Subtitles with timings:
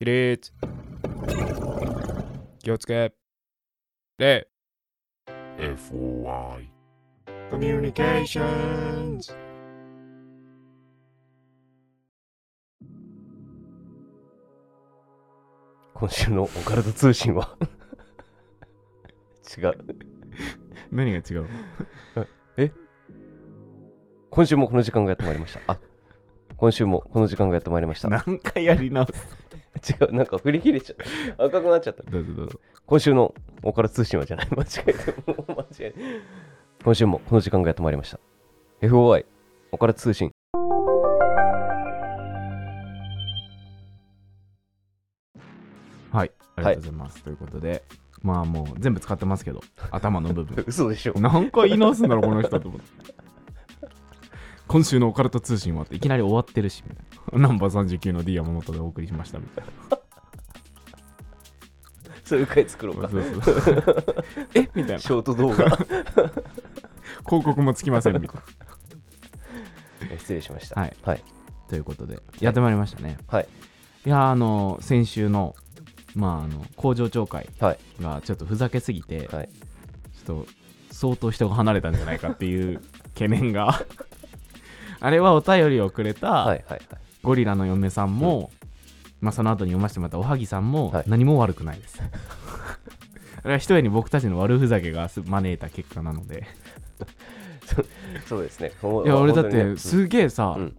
[0.00, 0.52] 起立
[2.60, 3.12] 気をつけ。
[4.18, 4.48] 礼
[5.58, 6.68] FOI
[7.50, 8.44] コミュニケーショ
[9.16, 9.32] ンズ。
[15.94, 17.56] 今週のオカルト通信は？
[19.58, 19.72] 違う。
[20.92, 21.48] 何が違う？
[24.30, 25.72] 今週もこの時間がやってまいりました。
[25.72, 25.78] あ
[26.58, 28.08] 今週もこの時間がやってまいりました。
[28.08, 31.44] 何回やり直す 違う、なんか振り切れちゃった。
[31.44, 32.02] 赤くなっちゃった。
[32.02, 34.48] どうぞどうぞ今週のオカルト通信はじゃない。
[34.50, 35.94] 間違えて、もう間違えて。
[36.82, 38.18] 今週もこの時間がやってまいりました。
[38.82, 39.24] FOI
[39.70, 40.32] オカルト通信。
[46.10, 47.84] はいありがとうございます、ということで
[48.22, 49.60] まあもう全部使ってますけど
[49.92, 51.14] 頭の部分 嘘でしょ。
[51.20, 53.27] 何回言い直すんだろうこの人と思って
[54.68, 57.02] 今週のオカルト通信はっていきなり終わってるしみた
[57.36, 59.98] いなナンバー39の D 山本でお送りしましたみたいな
[62.24, 63.08] そういう回作ろうか。
[63.08, 64.14] そうそう
[64.54, 64.68] え？
[64.74, 65.54] みたいなショート動画。
[65.54, 65.78] 広
[67.24, 68.40] 告もつきませんみたい
[70.18, 70.78] 失礼しました。
[70.78, 71.18] はいはい。
[71.18, 71.24] な
[71.68, 73.48] ということでやってまいりましたねはい。
[74.04, 75.56] いやあの先週の
[76.14, 77.78] まああの工場長会はい。
[78.02, 79.48] がちょっとふざけすぎて、はい。
[80.26, 80.46] ちょっと
[80.90, 82.82] 相当人が離れたんじゃないかっていう
[83.14, 83.86] 懸念が
[85.00, 86.46] あれはお便りをくれた、はい。
[86.48, 86.64] はい。
[86.68, 86.80] はい。
[87.22, 88.50] ゴリラの嫁さんも、
[89.20, 92.00] まあ、その後に読ませてもらったおはぎさんもはい何も悪くないです。
[93.42, 96.46] あれは一重に僕たちの悪ふざけが招いた結果なので。
[98.26, 98.72] そうですね。
[99.04, 100.76] いや、俺だっ本当にねてすげえさ、うん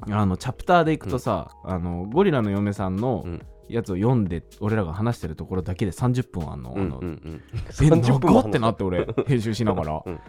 [0.00, 6.72] あのチャプターでいくとさ、あのゴリラの嫁さんのうんやつを読んで、俺らが話してるところだけで30分あんの。
[6.72, 7.42] うんあのうんうん。
[7.54, 10.02] え、30分も長ってなって俺、編集しながら。
[10.06, 10.20] うん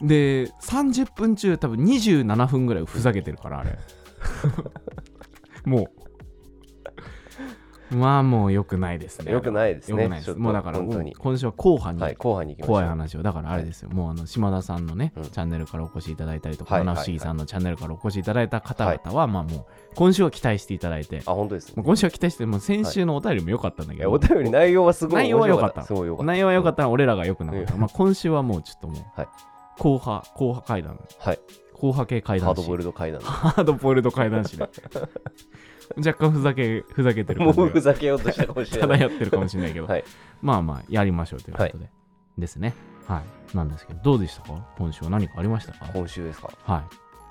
[0.00, 3.78] で、30分中多分27分ぐらいふざけてるから、あれ。
[5.64, 6.06] もう。
[7.90, 9.30] まあもう良くないですね。
[9.30, 10.02] よくないですね。
[10.02, 10.34] 良くないです。
[10.34, 11.14] もうだから、本当に。
[11.14, 12.56] 今週は後半にはい、後半に。
[12.56, 21.82] 怖い話を、だからあれですよ、もうあの島田さんのね、うんチャンネルからお越しいただいたりとか、はい七不思議さんのチャンネルからお越しいただいた方々は、まあもう、今週は期待していただいて、あ、本当ですね。
[21.82, 25.82] 今週は期待して、もう先週のお便りも良かったんだけど、いやお便り内容はすごい内容は良かった。
[26.24, 27.74] 内容は良かったら俺らが良くなかった。
[27.74, 29.28] うんまあ今週はもうちょっともう、はい
[29.78, 31.38] 後派、後派階段、はい。
[31.74, 33.20] 後派系階段師ハードボイルド階段。
[33.20, 34.68] ハードボイルド階段師で。
[35.96, 38.98] 若干ふざけ、ふざけてるもうふざけようとしたかもしれない。
[38.98, 40.04] 漂ってるかもしれないけど、はい。
[40.42, 41.90] まあまあ、やりましょうということで。
[42.38, 42.74] ですね。
[43.06, 43.22] は
[43.52, 43.56] い。
[43.56, 44.66] なんですけど、どうでしたか？
[44.78, 45.86] 今週は何かありましたか？
[45.94, 46.50] 今週ですか？
[46.64, 46.84] は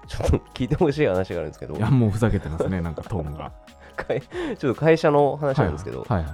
[0.07, 1.77] ちょっと聞いてほしい話があるんですけどい。
[1.77, 3.51] い、や、もうふざけてますね、なんかトーンが。
[3.97, 4.21] 会
[4.57, 6.33] ちょっと会社の話なんですけど、はいはい。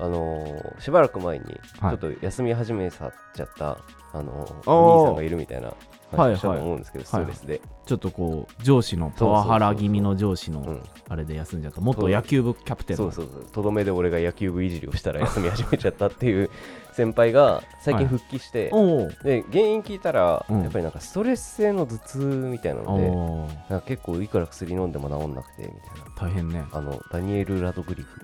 [0.00, 3.78] あのーしばらく前に、ちはいょっと休み始めさっちゃった、
[4.12, 4.32] あの
[4.66, 7.06] お兄さんがいるみたいなはい話をしたと思うんですけど、はい。
[7.06, 7.60] ストレスで。
[7.84, 13.10] ちょっとこう、上司のパワハラ気味の上司のうんあれで休んじゃった、元野球部キャプテンの。
[13.10, 13.44] そうそうそう。
[13.50, 16.50] とどめで俺が野球部いじりをしたら休み始めちゃったっていう
[16.92, 20.62] 先輩が最近復帰して、おおで、原因聞いたら、うん。
[20.62, 23.70] やっぱりなんかストレス性の頭痛みたいなので、おー。
[23.70, 25.72] なんか結構いくら薬飲んでも治んなくてみたい
[26.04, 26.10] な。
[26.16, 26.64] 大変ね。
[26.72, 28.20] あの、ダニエル・ラドグリフ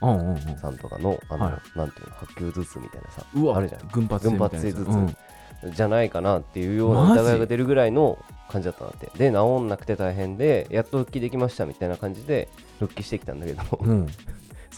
[0.00, 0.38] うんうんうん。
[0.58, 1.78] さんとかの、あの、はい。
[1.78, 3.24] なんていうの、白球頭痛みたいなさ、
[3.56, 3.88] あるじゃん。
[3.92, 4.48] 群発性頭
[4.84, 5.16] 痛
[5.64, 9.10] じゃないかなっていうような疑いが出るぐらいの感じだったなって。
[9.16, 12.48] で、治んなくて大変で、やっと復帰できましたみたいな感じで
[12.78, 14.06] 復帰してきたんだけど、うん。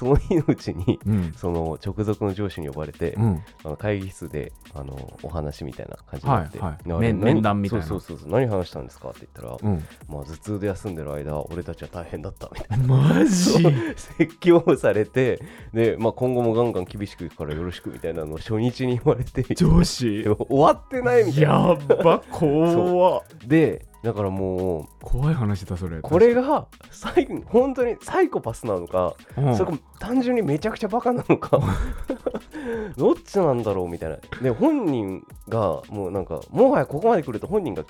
[0.05, 0.17] うん。
[0.17, 1.33] その日のうちに、うん。
[1.37, 3.43] その直属の上司に呼ばれて、うん。
[3.65, 9.85] あの会議室であのお話みたいな感じになって、はいはい面談みたいなそうそうそう何話したんですかって言ったら、うん。
[10.09, 13.53] まあ、頭痛で休んでる間俺たちは大変だったみたいなマジ？
[13.97, 20.25] 説教をされてで、まあ、今後もガンガン厳しくいくからよろしくみたいなのを初日に言われて上司？
[20.25, 21.75] 終わってないみたいなや
[22.05, 26.01] ば、怖っでだからもう怖い話だ、それ。
[26.01, 29.57] これがサイ本当にサイコパスなのか、うん。
[29.57, 31.61] それか単純にめちゃくちゃバカなのか
[32.97, 34.17] どっちなんだろうみたいな。
[34.43, 37.85] で本人がもうなんかもはやここまで来ると本人が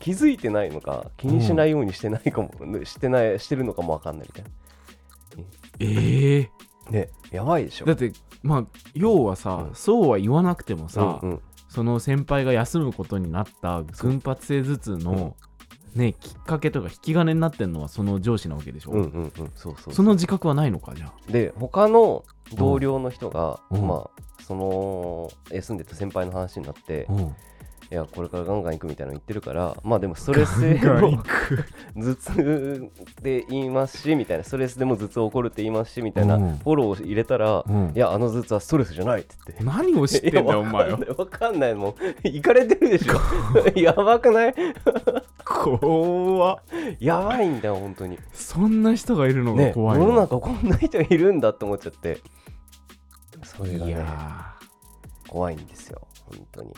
[0.00, 2.50] 気づいてないのか気にしないようにしてないかも、
[2.84, 4.50] してないしてるのかもわかんないみたいな。
[5.80, 6.50] ええ
[6.90, 7.84] ねやばいでしょ。
[7.84, 8.12] だって、
[8.42, 8.64] まあ、
[8.94, 9.74] 要はさ、うん。
[9.74, 11.40] そうは言わなくてもさ、うんうん
[11.74, 15.36] その先輩が休むことになった群発性頭痛の、
[15.96, 19.32] ね、きっかけとか引き金になってんのはその上司なわけでしょ、うんうんうん。
[19.56, 21.32] そうそうその自覚はないのかじゃあ。
[21.32, 22.24] で他の
[22.54, 23.88] 同僚の人が、うん。
[23.88, 27.34] まあその休んでた先輩の話になって、うん
[27.94, 31.22] いやこれからガンガン行くみたいなの言ってるからまあでもストレス性の
[31.94, 32.90] 頭痛
[33.22, 36.58] で言いますしみたいなストレスでも頭痛起こるって言いますしみたいなうん。
[36.58, 37.92] フォローを入れたら、うん。
[37.94, 39.64] いやあの頭痛はストレスじゃないって言って。
[39.64, 40.90] 何を知ってんだよお前。
[40.90, 41.94] は わかんないもん。
[42.24, 43.78] 行かれてるでしょ。
[43.78, 44.54] やばくない？
[45.44, 46.54] 怖。
[46.54, 46.58] っ
[46.98, 48.18] やばいんだよ本当に。
[48.32, 52.18] そんな人がいるのがね世怖いわ、の中こんな人いるんだって思っちゃって。
[53.44, 54.54] それがいねや
[55.28, 56.72] 怖いんですよ本当に。
[56.72, 56.74] ー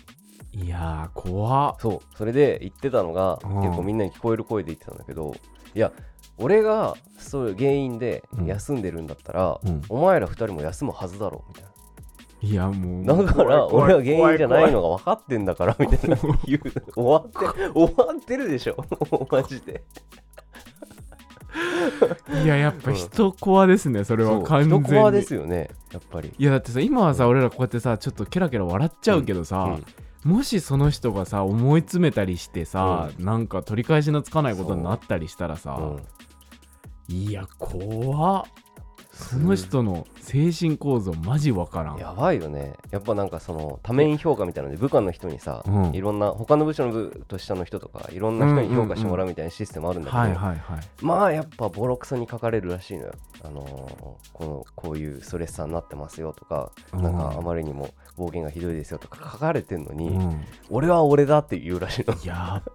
[0.57, 1.77] いやー怖っ。
[1.79, 2.17] そう。
[2.17, 3.63] それで言ってたのが、うん。
[3.63, 5.35] 結構みんなに聞こえる声で言ってたんだけど
[5.75, 5.93] いや
[6.39, 8.47] 俺がそういう原因でうん。
[8.47, 9.83] 休んでるんだったら、うん。
[9.91, 11.65] お前ら二人も休むはずだろみたい
[12.43, 16.17] いやもうなだから俺は原因じゃないの怖が分かってんだからみたいな。
[16.47, 16.93] 言う。
[16.95, 18.85] 終わって終わってるでしょ
[19.31, 19.83] マジで。
[22.01, 24.87] 怖いいややっぱ人怖ですねそれは完全に。
[24.87, 26.33] 人コアですよねやっぱり。
[26.39, 29.85] いやだってさ今はさ俺らこうやってさちょっとケラケラ笑っちゃうけどさ、うん
[30.27, 37.13] もしその人がさ思い詰めたりしてさ、なんか取り返しのつかないことになったりしたらさ、う。
[37.13, 38.45] んいや怖っ。
[39.13, 41.97] その人の精神構造マジわからん。
[41.97, 42.75] やばいよね。
[42.91, 45.95] やっぱなんかその多面評価みたいなので部下の人にさ、うん。
[45.95, 50.81] いろんな他の部署の部と下の人とかいろんな人に評価してもらうみたいなシステムあるんだけど、はいはいはい。
[51.01, 53.13] まあやっぱボロクソに書かれるらしいのよ、
[53.43, 53.67] あのー
[54.35, 57.03] このこういうストレッサーになってますよとか、うん。
[57.03, 60.45] なんかあまりにも暴言がひどいですよとか書かれてんのに、うん。
[60.71, 62.15] 俺は俺だって言うらしいの。
[62.25, 62.73] やっ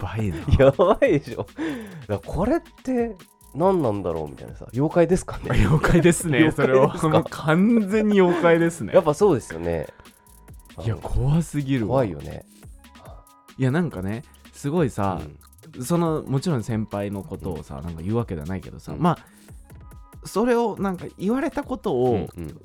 [0.00, 0.36] ばいな。
[0.58, 1.46] やばいでしょ。
[2.06, 3.16] だこれって
[3.54, 4.66] 何なんだろうみたいなさ。
[4.72, 5.50] 妖怪ですかね。
[5.50, 6.90] 妖怪ですね それは。
[7.30, 8.92] 完全に妖怪ですね。
[8.92, 9.88] やっぱそうですよね。
[10.84, 11.88] いや怖すぎるわ。
[11.88, 12.44] 怖いよね。
[13.56, 15.20] いやなんかねすごいさ、
[15.76, 15.84] うん。
[15.84, 19.00] そのもちろん先輩のことをさ、なんか言うわけではないけどさ、うん。
[19.00, 19.18] まあ
[20.24, 22.60] それをなんか言われたことを、うんうん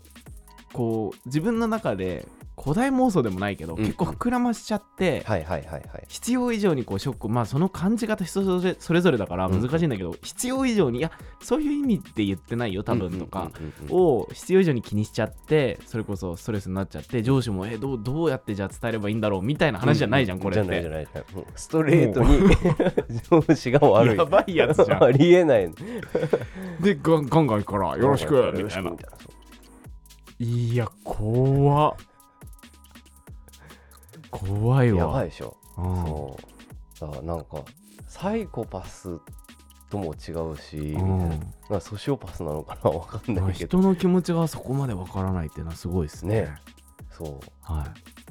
[0.74, 2.28] こう自分の中で
[2.62, 3.86] 古代妄想でもないけど、うん。
[3.86, 5.84] 結構膨らましちゃって、はいはいはいはい。
[6.10, 11.12] 必要以上にこうショックまあその感じ方人それそれぞれだから難しいんだけど、必要以上にいや
[11.42, 13.54] そういう意味って言ってないよ多分とかうんうん。
[13.54, 21.46] うんうんを必要以上に気にしちゃってそれこそストレスになっちゃって上司もえどうどうやってじゃあ伝えればいいんだろうみたいな話じゃないじゃん、これっじゃないじゃてないじゃない。
[21.56, 24.18] ストレートに上司が悪い。
[24.18, 25.04] やばいやつじゃん。
[25.06, 25.72] ありえない。
[26.82, 28.92] でガンガンガンからよろしくよみたいな
[30.40, 31.96] いや怖っ。
[34.32, 35.00] 怖いわ。
[35.00, 35.58] やばいでしょ。
[35.78, 36.06] うん。
[36.06, 37.00] そう。
[37.02, 37.64] だからなんか
[38.08, 39.20] サイコパス
[39.90, 41.20] とも違うし、うん。
[41.20, 41.40] ななん
[41.70, 43.80] かソシオパスなのかなわかんまあないけど。
[43.80, 46.42] 人の気持ちがそこまでわからないっていうのはすごいですね。
[46.44, 46.56] ね。
[47.12, 47.40] そう。
[47.62, 48.29] はい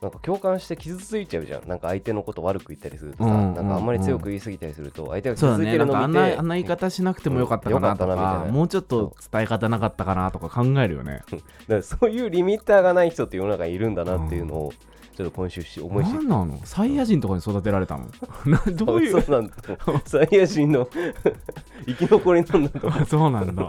[0.00, 1.68] なんか共感して傷ついちゃうじゃん。
[1.68, 11.20] なんか相手のこと悪く言ったりするとさ、うんなんかあんまり強く言い過ぎたりすると相手が傷ついてるなんかあんなあんな言い方しなくてもよかったかなとうんよかみたいなかもうちょっと伝え方なかったかなとか考えるよね。
[11.30, 14.72] だからそういうリミッターがない人って世の中にいるんだなっていうのを
[15.16, 16.60] ちょっと今週し思い知っ何なの？
[16.64, 18.06] サイヤ人とかに育てられたの？
[18.46, 19.20] な どういう？
[19.20, 19.54] そうなんだ。
[20.06, 20.88] サイヤ人の
[21.86, 23.68] 生き残りなんだとそうなんだ。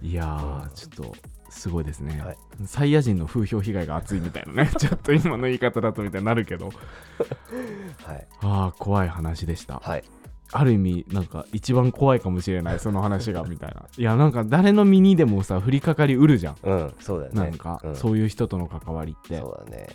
[0.00, 1.14] いやーちょっと
[1.52, 2.36] すごいですね、はい。
[2.66, 4.70] サイヤ人の風評被害が熱いみたいなね。
[4.78, 6.66] ちょっと今の言い方だとみたいになるけど。
[6.68, 8.26] はい。
[8.40, 9.78] ああ怖い話でした。
[9.82, 10.04] はい。
[10.50, 13.84] ある意味なんか一番怖いかもしれないその話がみたいな。
[13.96, 16.56] いやなんか誰の身にでもさ降りかかりうるじゃん。
[16.62, 17.40] うんそうだよね。
[17.40, 17.96] なんか、うん。
[17.96, 19.38] そういう人との関わりって。
[19.38, 19.88] そうだね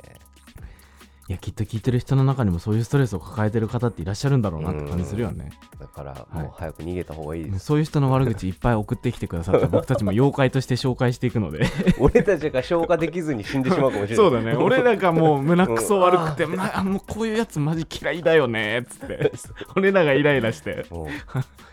[1.29, 6.43] いやきっと聞いてる人の中にもそういうストレスを抱えてる方っていらっしゃるんだろうなって感じするよね、だからはい。
[6.43, 11.65] もう早く逃げた方がいいです、そういう人の悪口いっぱい送ってきてくださって僕たちも妖怪として紹介していくので。
[11.99, 14.15] 俺たちが消化できずに死んでしまうかもしれない。
[14.15, 14.53] そうだね。
[14.55, 19.33] 俺らがもう胸くそ悪くて、 まあ、もうこういうやつマジ嫌いだよねっつって。
[19.75, 20.85] 俺らがイライラして。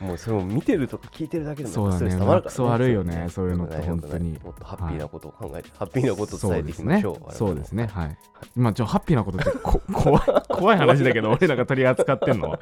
[0.00, 4.38] もうそれを見てるとか聞いてるだけでもそうだねストレス溜まるから、ね、クソ悪いよねそういうのって本当に。
[4.42, 7.32] もっとハッピーなことを考えて、ハッピーなことを伝えていきましょう。
[7.32, 7.88] そうですね。
[7.88, 8.02] そうですね。
[8.02, 8.16] はい。
[8.56, 12.50] まあちょハッピーなことってこ怖い怖い話だけど俺らが取り扱ってんの？
[12.50, 12.60] は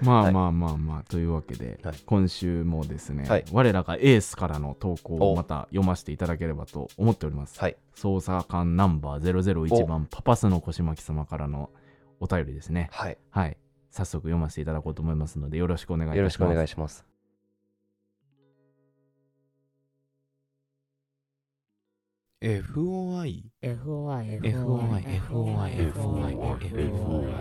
[0.00, 1.96] まあまあまあまあ、というわけで、はい。
[2.06, 3.44] 今週もですね、はい。
[3.52, 5.36] 我らがエースからの投稿をお。
[5.36, 7.76] また読ませていただければと思っております、はい。
[7.96, 11.70] 捜査官ナンバー001番パパスの腰巻様からの
[12.20, 12.90] お便りですね。
[12.92, 13.18] はい。
[13.30, 13.56] はい。
[13.90, 16.18] 早速読ませていただこうと思いますのでよろしくお願いいたします。
[16.18, 17.07] よろしくお願いします
[22.40, 27.34] FOI FOI FOI FOI FOI FOI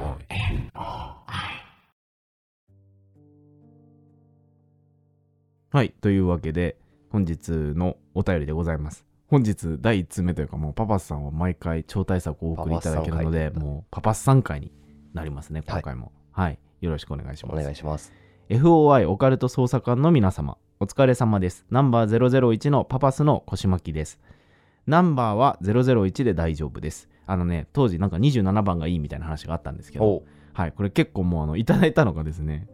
[5.69, 6.77] はいというわけで
[7.11, 9.05] 本日のお便りでございます。
[9.27, 14.71] 本日第1通目というかもうパパスさんは毎回超大作をお送りいただけるのでもうパパスさん回に
[15.13, 16.11] なりますね今回も。
[16.31, 17.63] はい、よろしくお願いしおます。
[17.63, 18.11] 願いします。
[18.49, 21.67] FOI オカルト捜査官の皆様お疲れ様です。
[21.69, 24.19] ナンバー001のパパスの腰巻きです
[24.87, 27.09] ナンバーは001で大丈夫です。
[27.25, 32.67] あのね当時なんか27番がいいみたいな話があったんですけどおはいこれ結構もうあのいただいたのがですね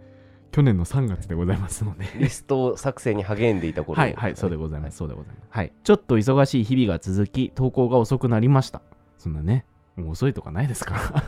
[0.51, 2.05] 去年の3月でございますので。
[2.19, 3.99] リスト作成に励んでいた頃。
[3.99, 5.47] はいはいそうでございます、そうでございます。
[5.49, 8.83] はいちょっと忙しい日々が続き投稿が遅くなりました。
[9.17, 9.65] そんなね
[9.95, 11.23] もう遅いとかないですから。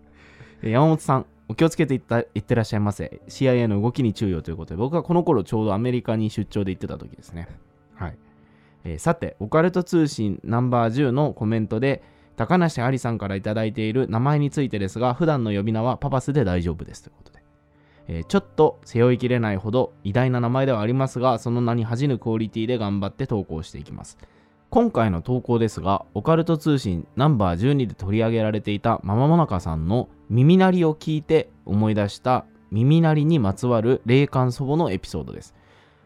[0.62, 3.20] えー山本さんお気をつけていったいってらっしゃいませ。
[3.28, 7.42] CIA の動きに注意をということで僕はこの頃ちょうどアメリカに出張で行ってた時ですね。
[7.42, 7.50] はい、
[8.84, 12.02] えーさてオカルト通信ナンバー10のコメントで
[12.36, 17.42] 高梨ありさんから頂いている名前についてですが普段の呼び名はパパスで大丈夫ですということで、
[18.08, 24.18] えーちょっと背負いきれないほど偉大な名前ではありますがその名に恥じぬクオリティで頑張って投稿していきます
[24.70, 35.56] 今回の投稿ですが、オカルト通信ナンバー12で取り上げられていたママモナカさんの耳鳴りを聞いて思い出した耳鳴りにまつわる霊感祖母のエピソードです。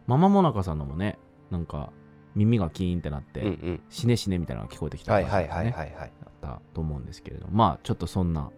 [0.07, 1.19] ママモナカさんのもね、
[1.51, 1.93] なんか
[2.35, 3.81] 耳がキーンってなって、うんうん。
[3.89, 5.95] 死ね死ねみたいなのが聞こえてきたはいはいはいはいはい。
[5.97, 6.09] だっ
[6.41, 8.51] たと思うんですけれど、まあちょっとそんな、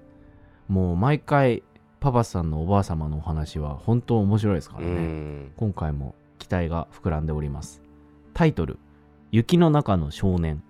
[0.68, 1.62] もう毎回
[2.00, 4.94] パパさんのおばあ様のお話は本当面白いですかうらね。
[4.94, 5.52] ん。
[5.56, 7.82] 今回も期待が膨らんでおります。
[8.34, 8.78] タイトル
[9.32, 10.62] 「雪の中の少年」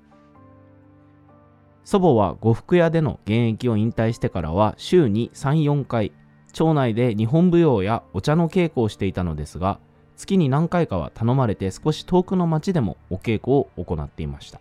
[1.85, 6.13] 祖母は呉服屋での現役を引退してからは週に34回
[6.53, 9.79] 町内で日本舞踊やお茶の稽古をしていたのですが
[10.17, 14.61] 月に何回かは頼まれて少し遠くの町でもお稽古を行っていました。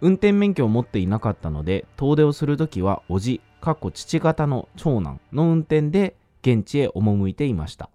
[0.00, 7.90] 運転免許を持っていなかったので遠出をするときはおじかっこ父方の長男の運転で現地へ赴いていました。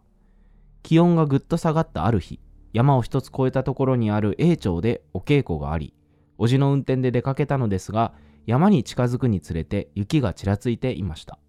[0.84, 2.40] 気温がぐっと下がったある日
[2.74, 5.94] 山を一つ越えたところにある A 町でお稽古があり
[6.38, 8.14] おじの運転で出かけたのですが
[8.46, 11.40] 山に近づくにつれて雪がちらついていました。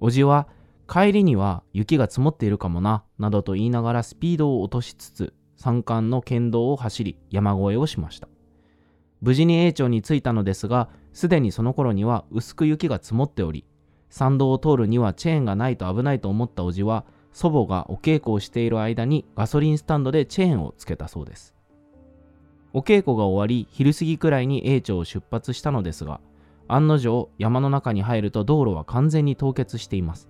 [0.00, 0.48] おじは
[0.88, 8.28] 帰りには雪が積もっているかもななどと言いながらスピードを落としつつ山間の県道を走り山越えをしました。
[9.20, 13.66] 無事に A 町に着いたのですがすでにその頃には薄く雪が積もっており
[14.08, 21.54] 山道を通るにはチェーンがないと危ないと思ったおじは祖母がお稽古をしている間にガソリンスタンドでチェーンをつけたそうです。
[22.72, 26.20] お稽古が終わり昼過ぎくらいに A 町を出発したのですが
[26.68, 30.28] 案の定山の中に入ると道路は完全に凍結しています。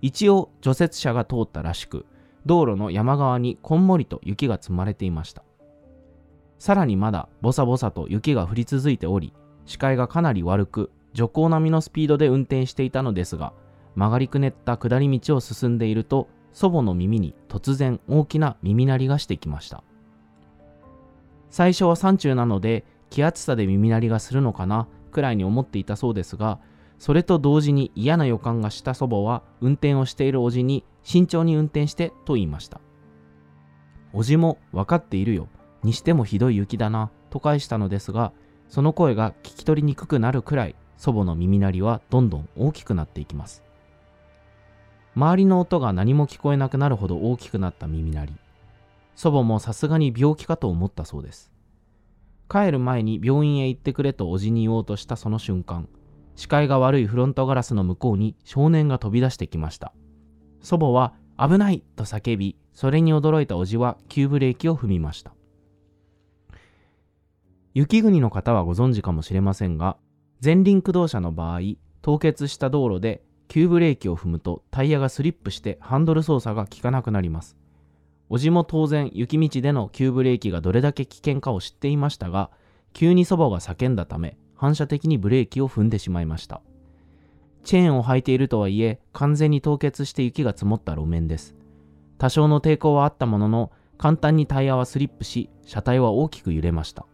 [0.00, 2.06] 一応除雪車が通ったらしく
[2.46, 5.42] 道路の山側にこんもりと雪が積まれていました。
[6.58, 9.32] さらにまだボサボサと雪が降り続いており
[9.64, 13.52] 視界がかなり悪く徐行並みのスピードで運転していたのですが
[13.94, 19.82] 曲がりくねった下り道を進んでいると祖母の耳に突然大きな耳鳴りがしてきました。
[21.50, 26.58] 最初は山中なので気圧差で耳鳴りがするのかなくらいに思っていたそうですが
[26.98, 32.80] それと同時に嫌な予感がした祖母は運転をしているおじに慎重に運転してと言いました。
[34.12, 35.48] おじも分かっているよ。
[35.84, 38.32] にしてもひどい雪だなと返したのですが
[38.68, 43.62] その声が聞き取りにくくなるくらい祖母の耳鳴りはどんどん大きくなっていきます。
[45.14, 48.34] 周りの音が何も聞こえなくなるほど大きくなった耳鳴り。
[49.14, 51.52] 祖母もさすがに病気かと思ったそうです。
[52.48, 55.88] 帰る前に病院へ行ってくれとおじに言おうとしたその瞬間
[56.38, 59.92] 視界が悪いフロントガラスの向こうに少年が飛び出してきました。
[60.62, 65.32] 祖母は危ないと叫びそれに驚いたおじは急ブレーキを踏みました。
[67.74, 69.96] 雪国の方はご存知かもしれませんが
[70.42, 71.60] 前輪駆動車の場合
[72.02, 77.56] 凍結した道路で急ブレーキを踏むとタイヤがスリップしてハンドル操作が効かなくなります。
[78.28, 82.52] おじも当然雪道での急ブレーキがどれだけ危険かを知っていましたが
[82.92, 86.60] 急に祖母が叫んだため反射的にブレーキを踏んでしまいました。
[87.64, 91.54] チェーンを履いているとはいえ完全に凍結して雪が積もった路面です。
[92.18, 97.06] 多少の抵抗はあったものの簡単にタイヤはスリップし車体は大きく揺れました。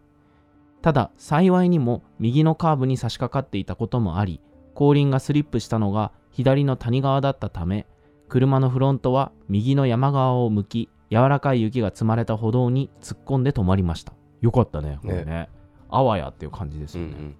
[0.81, 4.39] ただ幸いにも右のカーブに差し掛かっていたこともあり
[4.75, 7.87] 後輪がスリップしたのが左の谷側だったため
[8.29, 14.13] 車のフロントは右の山側を向き柔らかい雪が積まれた歩道に突っ込んで止まりました。
[14.41, 15.49] よかったねこれね
[15.95, 17.35] あわやっていう感じですよね、うんうん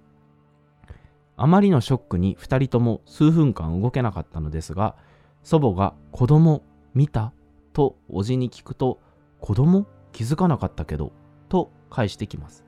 [1.38, 4.96] あまりのショックに2人とも数分間動けなかったのですが
[5.42, 6.62] 祖母が「子供
[6.94, 7.34] 見た?」
[7.74, 9.00] とおじに聞くと
[9.42, 11.12] 「子供気づかなかったけど」
[11.50, 12.64] と返してきます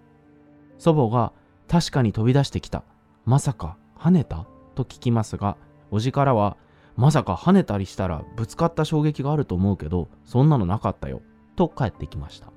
[0.76, 1.32] 祖母が
[1.66, 2.84] 「確かに飛び出してきた
[3.24, 4.44] まさか跳ねた?」
[4.76, 5.56] と聞きますが
[5.90, 6.58] おじからは
[6.94, 11.22] 「まさか跳ねたりしたらぶつかった衝撃があると思うけどそんなのなかったよ」
[11.56, 12.52] と返ってきました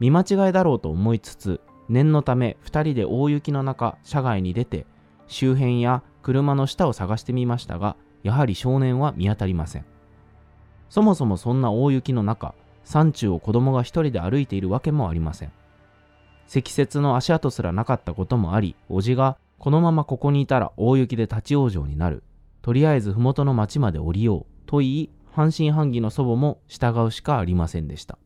[0.00, 4.86] 見間違いだろうと思いつつ念のため2人で大雪の中車外に出て
[5.28, 9.84] 周辺や車の下を探してみましたがやはり少年は見当たりません。
[10.88, 15.52] そもそもそんな大雪の中山中を子供が一人で歩いているわけもありません。
[16.46, 22.22] 積雪の足跡すらなかったこともありおじがこのままここにいたら大雪で立ち往生になる。
[22.62, 28.18] とりあえず麓の町まで降りようと言い半信半疑の祖母も従うしかありませんでした。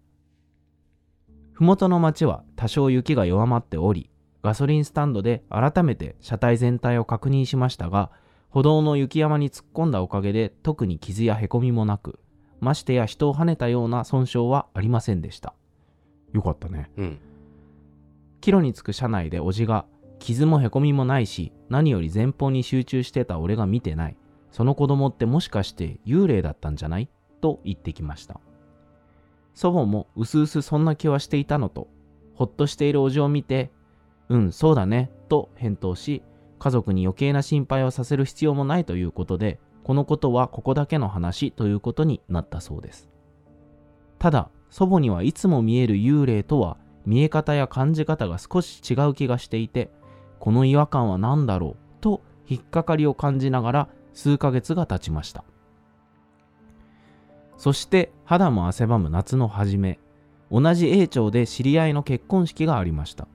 [1.61, 4.09] 麓の町は多少雪が弱まっており
[4.43, 8.11] ガソリンスタンドで改めて車体全体を確認しましたが
[8.49, 12.19] 歩道の雪山に突っ込んだおかげで特に傷やへこみもなく
[12.61, 15.55] ましてや人を跳ねたような損傷はありませんでした。
[16.33, 16.91] よかったね。
[16.97, 17.19] うん。
[18.41, 19.87] 帰路に着く車内でおじが
[20.19, 24.17] 傷もへこみもないし何より前方に集中してた俺が見てない。
[24.51, 27.09] その子供ってもしかして幽霊だったんじゃない？
[27.41, 28.41] と言ってきました
[29.55, 31.89] 祖母もうすうすそんな気はしていたのと
[32.35, 33.71] ほっとしているおじを見て
[34.29, 36.23] うんそうだねと返答し
[36.59, 43.09] 家族に余計な心配をさせる必要もないということでこのことはここだけの話ということになったそうです。
[44.19, 46.77] ただ祖母にはいつも見える幽霊とは
[47.07, 49.91] 見え方や感じ方が少し違う気がしていて
[50.39, 55.45] この違和感は何だろうと引っかかりを感じながら数ヶ月が経ちました。
[57.61, 59.99] そして肌も汗ばむ夏の初め
[60.51, 63.29] 同じ A 町で知り合いの結婚式がありました。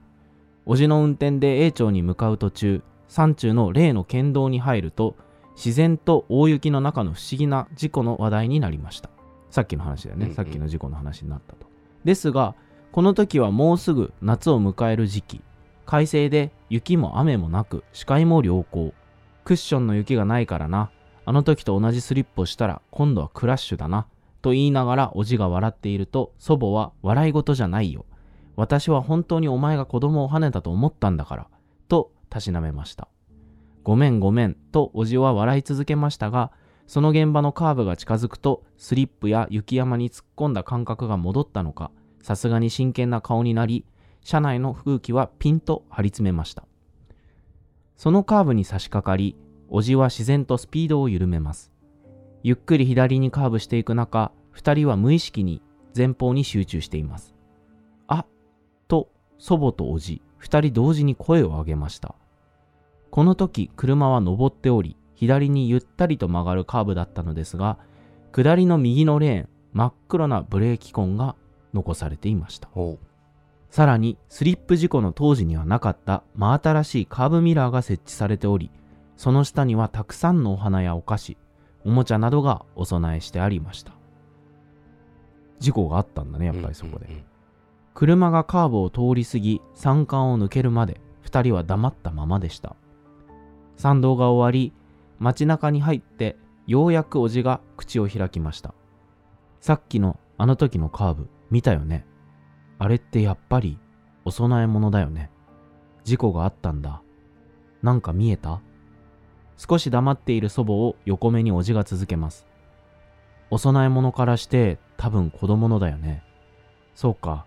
[0.66, 5.14] 叔父の運転で A 町に向かう途中山中の例の県道に入ると
[5.54, 9.10] 自然と大雪の中の不思議な事故の話題になりました。
[9.48, 10.34] さっきの話だよね、うんうん。
[10.34, 11.68] さっきの事故の話になったと。
[12.04, 12.56] ですが
[12.90, 15.40] この時はもうすぐ夏を迎える時期。
[15.84, 18.92] 快晴で雪も雨もなく視界も良好。
[19.44, 20.90] クッションの雪がないからな。
[21.24, 24.08] あの時と同じスリップをしたら今度はクラッシュだな
[24.42, 28.06] と言いながらおじが笑っていると祖母は笑い事じゃないよ。
[28.56, 31.46] 私は本当にお前が子供を跳ねたと思ったんだから
[31.88, 33.08] とたしなめました。
[33.82, 36.50] ごめんごめんとおじは笑い続けましたが
[36.86, 41.90] その現場のカーブが近づくとスリップや雪山に突っ込んだ感覚が戻ったのか
[42.22, 43.84] さすがに真剣な顔になり
[44.22, 46.64] 車内の空気はピンと張り詰めました。
[47.96, 49.36] そのカーブに差し掛かり
[49.68, 51.72] おじは自然とスピードを緩めます。
[52.42, 55.60] ゆっくり左にカーブしていく中二人は無意識に
[55.96, 57.34] 前方に集中しています。
[58.06, 58.24] あ
[58.88, 62.14] と祖母とおじ二人同時に声を上げました。
[63.10, 67.78] この時車は登っており左にゆったりと曲がるカーブだったのですが
[68.32, 71.36] 下りの右のレーン真っ黒なブレーキ痕が
[71.72, 72.68] 残されていました。
[72.72, 72.98] ほ
[73.70, 78.70] さらにスリップ事故の当時にはなかった真新しいカーブミラーが設置されており
[79.16, 81.36] その下にはたくさんのお花やお菓子
[81.86, 83.92] おもちゃなどがお供えしてありました。
[85.60, 87.24] 事故があったんだねやうっぱりそこで、
[87.94, 92.74] 車がカーブを通り過ぎ山間を抜けるまで2人は黙ったままでした。
[93.76, 94.72] 参道が終わり
[95.18, 98.74] 街中に入ってようやくおじが口を開きました。
[99.60, 102.04] さっきのあの時のカーブ見たよね。
[102.78, 103.78] あれってやっぱり
[104.24, 105.30] お供え物だよね。
[106.04, 107.00] 事故があったんだ。
[107.82, 108.60] なんか見えた？
[109.56, 112.46] 少し黙っている祖母を横目におじが続けます
[113.50, 116.22] お供え物からして多分子供のだよね
[116.94, 117.46] そうか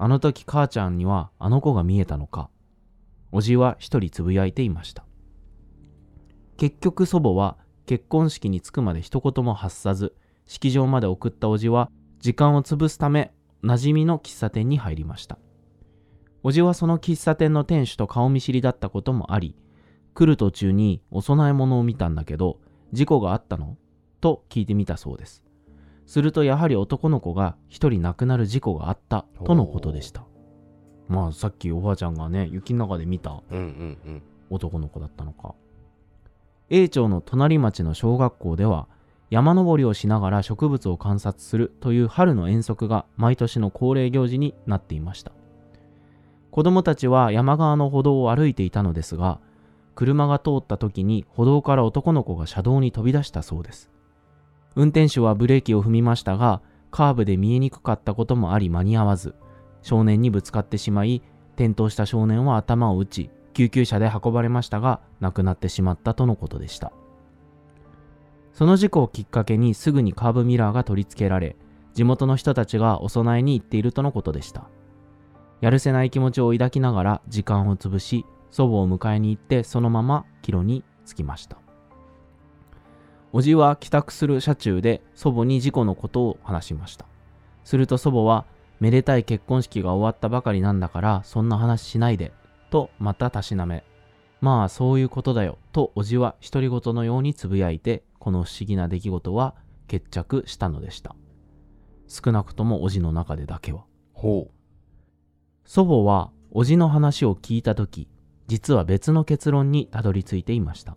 [0.00, 2.50] あの時母ちゃんにはあの子が見えたのか。
[3.32, 5.04] おじは一人つぶやいていました。
[6.56, 10.14] 結局祖母は結婚式に着くまで一言も発さず、
[10.46, 11.90] 式場まで送ったおじは
[12.20, 13.32] 時間を潰すため
[13.64, 15.38] 馴染みの喫茶店に入りました。
[16.44, 19.56] おじはその喫茶店の店主と顔見知りだったこともあり、
[20.18, 22.58] 来る途中にお供え物を見たんだけど、
[22.90, 23.76] 事故があったの？
[24.20, 25.44] と聞いてみたそうです。
[26.06, 30.24] するとやはり男の子が一人亡くなる事故があったとのことでした。
[31.06, 33.44] まあさっきおばあちゃんがね、雪の中で見た
[34.50, 35.54] 男の子だったのか。
[36.68, 38.88] A 町の隣町の小学校では
[39.30, 45.30] 山登りをしながら植物を観察するという春の遠足が毎年の恒例行事になっていました。
[46.50, 49.38] 子供たちは山側の歩道を歩いていたのですが、
[49.98, 53.90] 車が通った時に歩道から男の子が車道に飛び出したそうです。
[54.76, 59.34] 運転手はブレーキを踏みましたが、カーブで見えにくかったこともあり間に合わず、
[59.82, 61.20] 少年にぶつかってしまい、
[61.56, 66.92] 転倒した少年は頭を打ち、救急車で運ばれましたが、亡くなってしまったとのことでした。
[68.52, 71.56] その事故をきっかけにすぐにカーブミラーが取り付けられ、
[71.94, 74.68] 地元の人たちがお供えに行っているとのことでした。
[75.60, 81.58] やるせない気持ちを抱きながら時間を潰し、祖母を迎えに行ってそのまま帰路に着きました。
[83.32, 87.06] おじは帰宅する車中で祖母に事故のことを話しました。
[87.64, 88.46] すると祖母は、
[88.80, 92.32] めでたい結婚式が終わったばかりなんだから、そんな話しないで、
[92.70, 93.84] とまたたしなめ、
[94.40, 99.54] まあそういうことだよ、とおじは独り言のようにつぶやいて、この不思議な出来事は
[99.88, 101.14] 決着したのでした。
[102.06, 103.84] 少なくともおじの中でだけは。
[104.14, 104.48] ほ
[105.66, 108.08] 祖母はおじの話を聞いたとき、
[108.48, 110.96] 実は別の結論にたどり着いていました。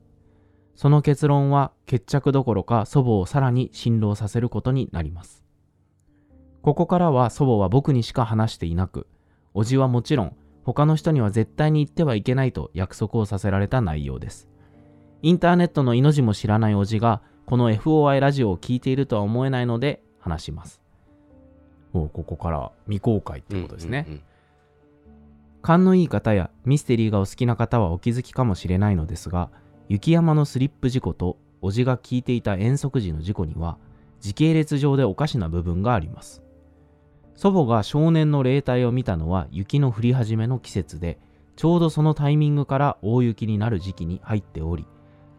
[0.73, 5.43] その結論は決着どころか祖母をさらに辛労させることになります。
[6.63, 9.05] ここからは祖母は僕にしか話していなく、
[9.53, 14.47] おじはもちろん他の人には絶対に言ってはいけないと約束をさせられた内容です。
[15.21, 20.81] インターネットの命も知らないおじがこの FOI ラジオを聞いているとは思えないので話します
[21.91, 24.21] もうここから未公開ってことですね、うんうん
[25.61, 29.49] 勘のいい方やミステリーがお好きな方はお気づきかもしれないのですが
[29.89, 33.77] 雪山のスリップ事故とおじが聞いていた遠足時の事故には
[34.19, 36.43] 時系列上でおかしな部分があります。
[37.35, 41.17] 祖母が少年の霊体を見たのは雪の降り始めの季節で
[41.55, 44.85] ちょうどそのタイミングから大雪になる時期に入っており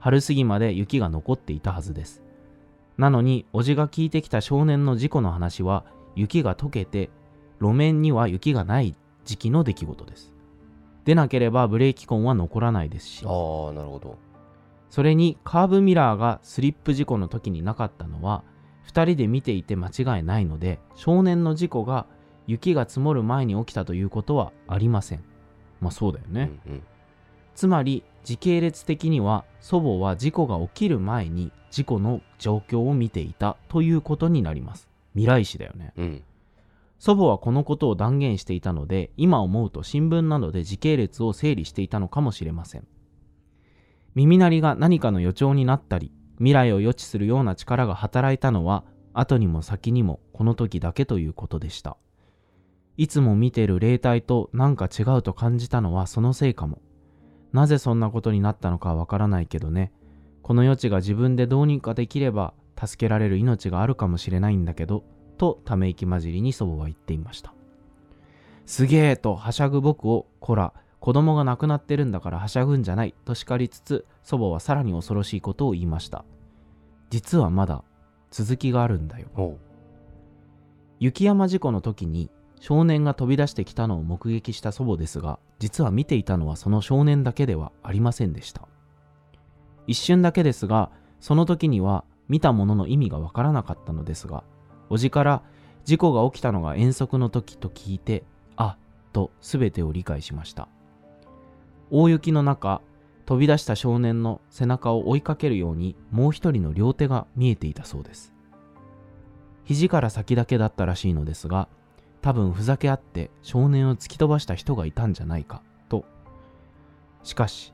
[0.01, 2.23] 春過ぎまで雪が残っていたはずです。
[2.99, 7.11] なのにおじが聞いてきた少年の事故の話は雪が溶けて
[7.61, 8.97] 路面には雪がない
[9.33, 10.31] 時期の出来事です。
[11.07, 13.25] でなければブレーキ痕は残らないですし。
[13.25, 14.19] ああなるほど。
[14.91, 18.45] それにカーブミラーがスリップ事故の時になかったのは
[18.89, 22.05] 2人で見ていて間違いないので少年の事故が
[22.47, 25.25] 雪が積もる前に起きたということはありません。
[25.81, 26.83] まあそうだよね、うんうん。
[27.55, 34.91] つまり時系列的には祖母は事故が起きる前に事故の状況を見ていたということになります。
[35.15, 35.95] 未来史だよね。
[35.97, 36.25] うん
[37.05, 42.87] 祖母はこのことを断言していたので今思うと新聞などで時系列を整理していたのかもしれません。
[44.15, 48.85] 耳鳴りが何かの予兆になったり未来を予知するような力が働いたのは
[49.15, 51.97] 後にも先にもこの時だけということでした。
[52.97, 56.81] いつも見てる霊体となんか違うと感じたのはそのせいかも。
[57.53, 59.91] なぜそんなことになったのかわからないけどね。
[60.41, 65.03] この余地が自分でどうにかできれば助けられる命があるかもしれないんだけど
[65.39, 67.53] とため息混じりに祖母は言っていました。
[68.67, 76.25] すげえとはしゃぐ僕をこら子供が亡くなってるんだからはしゃぐんじゃないと叱りつつ祖母はさらに恐ろしいことを言いました。
[77.11, 77.83] 実はまだ
[78.31, 79.59] 続きがあるんだよ。
[81.01, 88.69] 雪山事故の時に少年が飛び出してきたのを目撃した祖母ですが実は見ていたのはその少年だけではありませんでした。
[89.89, 94.45] 一瞬だけですがその時には見たものの意味がわからなかったのですが
[94.93, 95.43] おじから
[95.87, 98.25] 事故が起きたのが遠足の時と聞いて
[98.57, 98.77] あ
[99.15, 100.69] と全てを理解しました。
[101.91, 102.83] 大雪の中
[103.25, 108.35] 飛び出した少年の背中を追いかけるようにもう一人の両手が見えていたそうです。
[109.65, 111.69] 肘から先だけだったらしいのですが
[112.21, 116.05] 多分ふざけ合って少年を突き飛ばした人がいたんじゃないかと。
[117.23, 117.73] しかし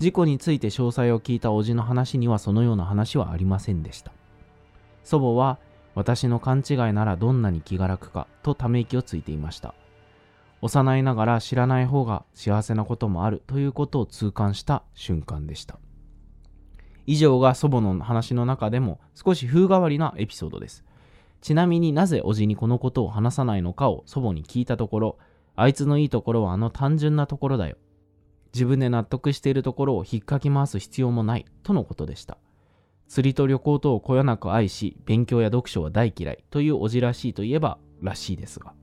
[0.00, 4.10] 事故について詳細を聞いた叔父の話にはそのような話はありませんでした。
[5.04, 5.60] 祖母は
[5.98, 9.74] 私の勘違いならどんなに気が楽かとため息をついていました。
[10.60, 15.80] 幼いながら知らない方が幸せなこともあるということを痛感した瞬間でした。
[17.06, 20.84] 以上が祖母の話の中でも少し風変わりなエピソードです。
[21.40, 25.18] ちなみになぜおじにこのことを話さないのかを祖母に聞いたところ
[25.56, 27.76] あいつのいいところはあの単純なところだよ。
[28.54, 32.38] 自分で納得しているところを引っかき回す必要もないとのことでした。
[33.08, 38.74] 釣りと旅行とをこよなく愛し勉強や読書は大嫌いというおじらしいといえばらしいですが。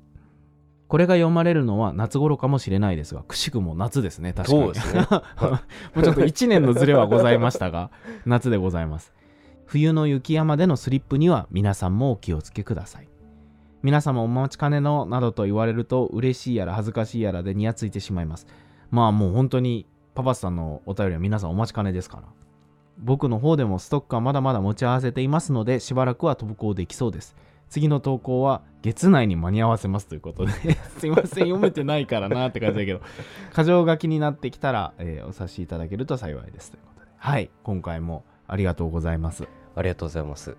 [0.87, 4.63] これが読まれるのは夏頃かもしれないですがくしくも夏ですね確かに。
[4.63, 5.07] そうですね。
[5.09, 7.91] もうちょっと1年のズレはございましたが
[8.25, 9.13] 夏でございます。
[9.65, 13.07] 冬の雪山でのスリップには皆さんもお気をつけください。
[13.81, 18.47] 皆様お待ちかねのなどと言われると嬉しいやら恥ずかしいやらでニヤついてしまいます。
[18.89, 22.23] まあもう本当にパパスさんのお便りは皆さんお待ちかねですから
[22.97, 27.35] 僕の方でもストックはまだまだ持ち合わせていますのでしばらくは投稿できそうです。
[27.69, 30.51] 次の投稿は月内に間に合わせますということで
[30.99, 33.01] すいません読めてないからなって感じだけど
[33.55, 37.11] 箇条書きになってきたら、えーお察しいただけると幸いですということで。
[37.17, 39.47] はい今回もありがとうございます。
[39.75, 40.55] ありがとうございます。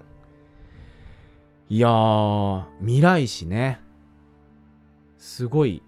[1.68, 3.80] いやー未来史ね。
[5.18, 5.82] すごい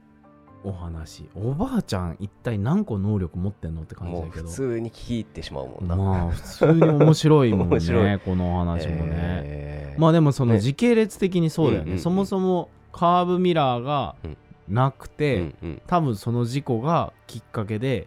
[0.65, 1.29] お話。
[1.35, 4.49] おばあちゃん一体何個能力持ってんのって感じだけど。
[4.49, 10.01] 普通に聞いてしまうもんな、まあ普通に面白いもんね このお話もね、えー。
[10.01, 10.61] まあでもそのね。
[10.61, 11.99] 時系列的にそうだよね、うんうんうん。
[12.01, 14.37] そもそもカーブミラーがうん。
[14.69, 15.83] なくて、うんうん。
[15.87, 18.07] 多分その事故がきっかけで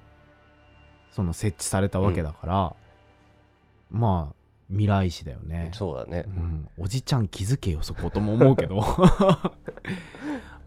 [1.12, 2.76] その設置されたわけだから、
[3.90, 4.36] まあ
[4.70, 6.24] 未来史だよね、そうだね。
[6.28, 8.82] うん、おじちゃん気づけよそことも思うけど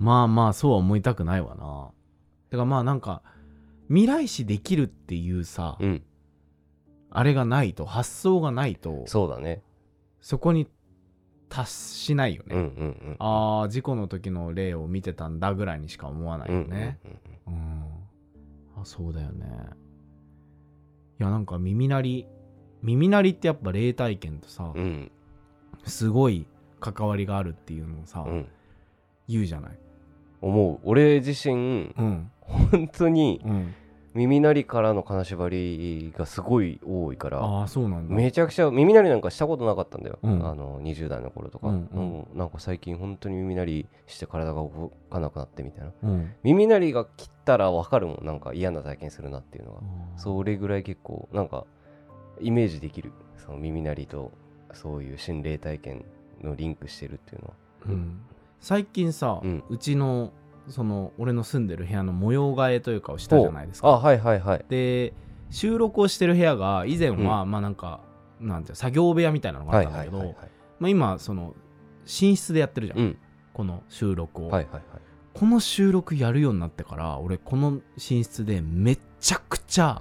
[0.04, 1.90] まあまあそうは思いたくないわな。
[2.50, 3.22] てかまあなんか
[3.88, 6.02] 未来史できるっていうさ、うん。
[7.10, 9.62] あれがないと発想がないとそうだね。
[10.20, 10.68] そこに
[11.48, 16.98] 達しないよね、うんうんうんああ事故の時の例を見てたんだぐらいにしか思わないよね。
[17.46, 17.84] うんうんうん。
[18.76, 19.46] うん、あそうだよね。
[21.20, 22.26] いやなんか耳鳴り
[22.82, 25.10] 耳鳴りってやっぱ霊体験とさ、うん。
[25.86, 26.46] すごい
[26.80, 28.46] 関わりがあるっていうのをさ、うん。
[29.28, 29.78] 言うじゃない
[30.44, 30.78] 思う。
[30.84, 32.30] 俺自身うん。
[32.40, 33.74] 本当にうん。
[34.14, 38.14] 耳鳴りからの金縛りがすごい多いからああそうなんだ。
[38.14, 40.46] めちゃくちゃ耳鳴りなんかしたことなかったんだよ、うん。
[40.46, 42.38] あの20代の頃とか、うんうん。
[42.38, 45.92] なんか最近本当に耳鳴りして体が動かなくなってみたいな。
[46.04, 46.32] うん。
[46.44, 48.24] 耳鳴りが切ったら分かるもん。
[48.24, 50.18] なんか嫌な体験するなっていうのがあー。
[50.20, 51.64] それぐらい結構なんか
[52.40, 53.10] イメージできる。
[53.36, 54.30] その耳鳴りと
[54.74, 56.04] そういう心霊体験
[56.40, 57.54] のリンクしてるっていうのは。
[57.86, 58.20] うん
[58.64, 60.32] 最近さ、ううんちの
[60.68, 63.88] その俺の住んでる部屋の模様替えというかをしたじゃないですか。
[63.88, 64.64] あはいはいはい。
[64.70, 65.12] で
[65.50, 68.00] 収録をしてる部屋が以前は、まあなんか
[68.40, 70.48] なんて作業部屋みたいなのがあはいったんだけど、はいはいはい
[70.78, 71.54] まあ、今その
[72.04, 73.18] 寝室でやってるじゃん、うん。
[73.52, 74.82] この収録を、はいはいはい。
[75.34, 80.00] この収録やるようになってから俺この寝室でめちゃくちゃ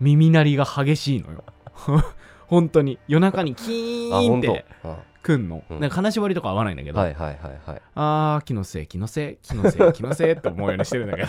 [0.00, 1.44] 耳鳴りが激しいのよ。
[2.48, 2.98] 本当に。
[3.06, 4.64] 夜中にキーンって
[5.22, 5.80] くんの、うん。
[5.80, 7.82] なんか金縛りとか合わないんだけど、はいはいはいはい。
[7.94, 11.28] あー気のせい気のせい気のせい 気のせいって思うようにしてるんだけど、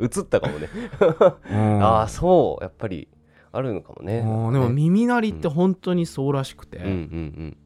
[0.00, 0.68] 映ったかもね。
[1.50, 1.82] うん。
[1.84, 2.62] ああそう。
[2.64, 3.08] やっぱり
[3.52, 4.18] あるのかもね。
[4.18, 6.84] うんでも耳鳴りって本当にそうらしくて、うん。
[6.86, 7.56] うん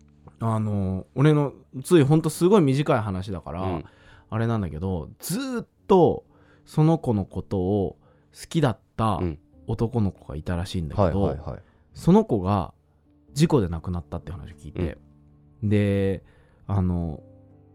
[0.41, 1.53] あの俺の
[1.85, 3.85] ついほんとすごい短い話だから、うん。
[4.31, 6.25] あれなんだけどずーっと
[6.65, 7.97] その子のことを
[8.33, 9.39] 好きだったうん。
[9.69, 11.63] 男の子がいたらしいんだけはいど、はいはい。
[11.95, 12.75] その子が
[13.33, 14.99] 事故で亡くなったって話を聞いて、
[15.63, 16.23] で
[16.67, 17.21] あの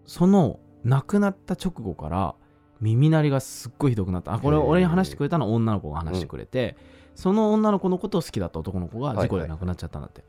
[0.05, 2.35] その亡くなった直後から
[2.79, 4.33] 耳鳴りがすっごいひどくなった。
[4.33, 6.77] あこれ俺に話してくれたのは女の子が話してくれて、
[7.15, 10.23] その女の子のことを好きだった男の子が事故で亡くなっちゃったんだって、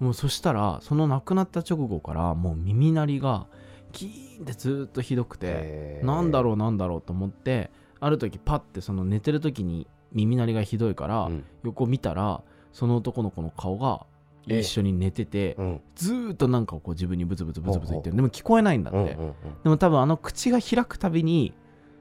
[0.00, 3.46] もうそしたらその亡くなった直後からもう耳鳴りが
[3.92, 7.70] キーンってずーっとひどくて、なんだろうなんだろうと思って
[8.00, 11.44] ある時パッてその寝てる時に耳鳴りがひどいから、うん。
[11.62, 14.11] 横見たらその男の子の顔がえ
[14.46, 15.80] 一緒に寝ててうん。
[15.94, 18.16] ずーっとなんかこう自分にブツブツブツブツ言ってる。
[18.16, 19.34] でも聞こえないんだって、うんうんうん。
[19.64, 21.54] でも多分あの口が開くたびに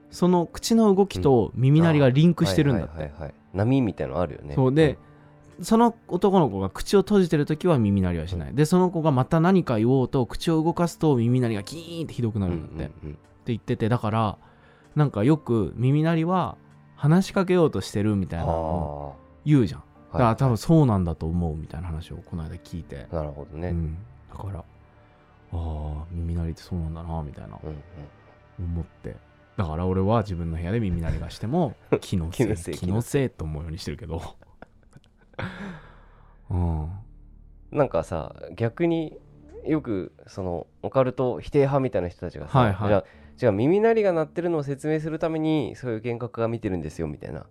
[0.10, 3.04] その口の動きと耳鳴りがリンクしてるんだって、はい。
[3.04, 4.56] はいはいはい波みたいのあるよね。
[4.56, 4.74] そう。
[4.74, 4.98] で、
[5.62, 13.18] その男の子が口を閉じてる時は耳鳴りはしない、でその子がまた何か言おうと口を動かすと耳鳴りがキーンってひどくなるんだって、ってうんうん。
[13.46, 14.38] 言っててだから
[14.96, 16.58] なんかよく耳鳴りは
[16.96, 19.82] 話しかけようとしてるみたいなのをあ言うじゃん。
[19.82, 23.70] あだから多分そうなんだと思うみたいな話をこの間聞いて、なるほどね。
[23.70, 23.98] うん、
[24.30, 24.64] だからあ
[25.54, 27.58] あ耳鳴りってそうなんだなみたいな。
[28.60, 29.16] 思って。
[29.58, 34.22] だから俺は自分の部屋で耳鳴りがしても 気のせい気のせい気のせいと思うようにしてるけど。
[36.50, 36.90] うん。
[37.72, 39.18] なんかさ逆に
[39.66, 42.88] よくそのオカルト否定派みたいな人たちがさ、はいはい。
[42.90, 43.04] じゃあ
[43.38, 47.46] じゃあ耳鳴りが鳴ってるのを説明するためにそういう幻覚が見てるんですよみたいな。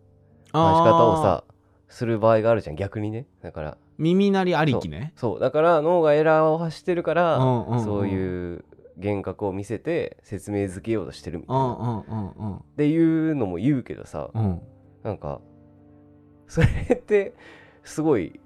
[0.53, 1.45] 話し方をさ
[1.91, 3.27] する場合があるじゃん逆にね。
[3.43, 5.13] だから耳鳴りありきね。
[5.17, 5.41] そう。
[5.41, 7.85] だから脳がエラーを発してるから、うんうんうん。
[7.85, 8.65] そういう
[8.97, 12.57] 幻覚を見せて説明づけようとしてるみたいな、うんうんうんうん。
[12.57, 14.63] っていうのも言うけどさ、うん。
[15.03, 15.41] なんか
[16.47, 17.35] それって
[17.85, 18.39] すごい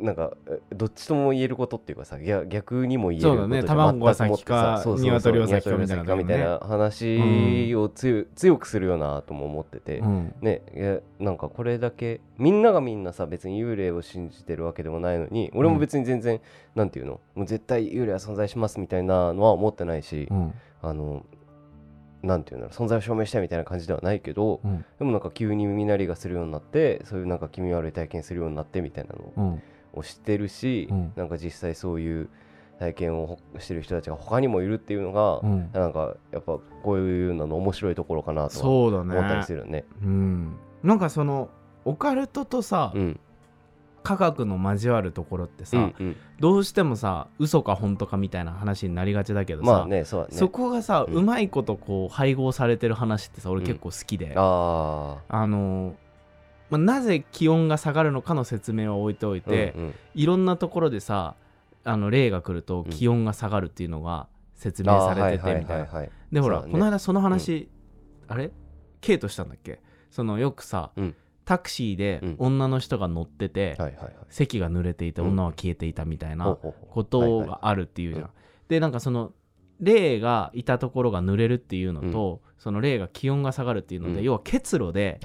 [0.00, 0.32] なんか
[0.72, 3.64] どっちとも言えることっていうかさ逆逆にも言えることそうだね。
[3.64, 10.34] 卵が先か鶏は先かみたいなみたいな話を強,、強くするよなとも思ってて、うん。
[10.40, 10.62] ね
[11.18, 16.40] なんかこれだけみんながみんなさ別に幽霊を信じてるわけでもないのに俺も別に全然、
[16.74, 20.54] なんていうのもう絶対幽霊は存在しますみたいなのは思ってないし、うん。
[20.82, 21.24] あの
[22.22, 24.84] なんていうんだろう存在を証明したいみたいな感じではないけど、うん。
[24.98, 29.62] でもなんか急に耳鳴りがするようになってそういうなんか気味悪い体験するようになってみたいなのうん。
[29.92, 31.12] を知ってるし、うん。
[31.16, 32.28] なんか実際そういう
[32.78, 35.70] 体験をしてる人たちが他にもいるっていうのが、うん。
[35.72, 39.84] なんかやっぱこういうのの面白いところかなとはそうだ思ったりねするよね。
[40.02, 40.56] うん。
[40.82, 41.48] なんかその
[41.84, 43.20] オカルトとさ、うん
[44.02, 46.16] 科学の交わるところってさ、うんうん。
[46.38, 50.26] どうしてもさ嘘か本当かみたいな話になりがちだけどさ、まあねそね。
[50.30, 55.94] そこがさ、ううんまいことこう配合されてる話ってさ俺結構好きで、ああの
[56.70, 59.94] まあ、なぜ気温が下がるのかの説明は置いておいあ、て、うんうん。
[60.14, 61.34] いろんなところでさ
[61.84, 62.90] あの例が来るとうん。
[62.90, 65.86] 気温が下がるっていうのが説明されててみたいな。
[65.86, 67.68] はいでほら、ねこの間その話、
[68.28, 68.52] あれ？
[69.00, 69.80] ケイトしたんだっけ？
[70.10, 71.16] そのよくさ、うん
[71.50, 72.36] タクシーでうん。
[72.38, 74.14] 女の人が乗ってて、はいはいはい。
[74.28, 75.28] 席が濡れていてうん。
[75.30, 76.56] 女は消えていたみたいな
[76.90, 78.24] ことがあるっていうじゃん。
[78.26, 78.30] うん
[78.68, 79.32] でなんかその
[79.80, 84.24] 霊がいたところが濡れるっていうのと、その霊が気温が下がるっていうので、うん。
[84.24, 85.18] 要は結露で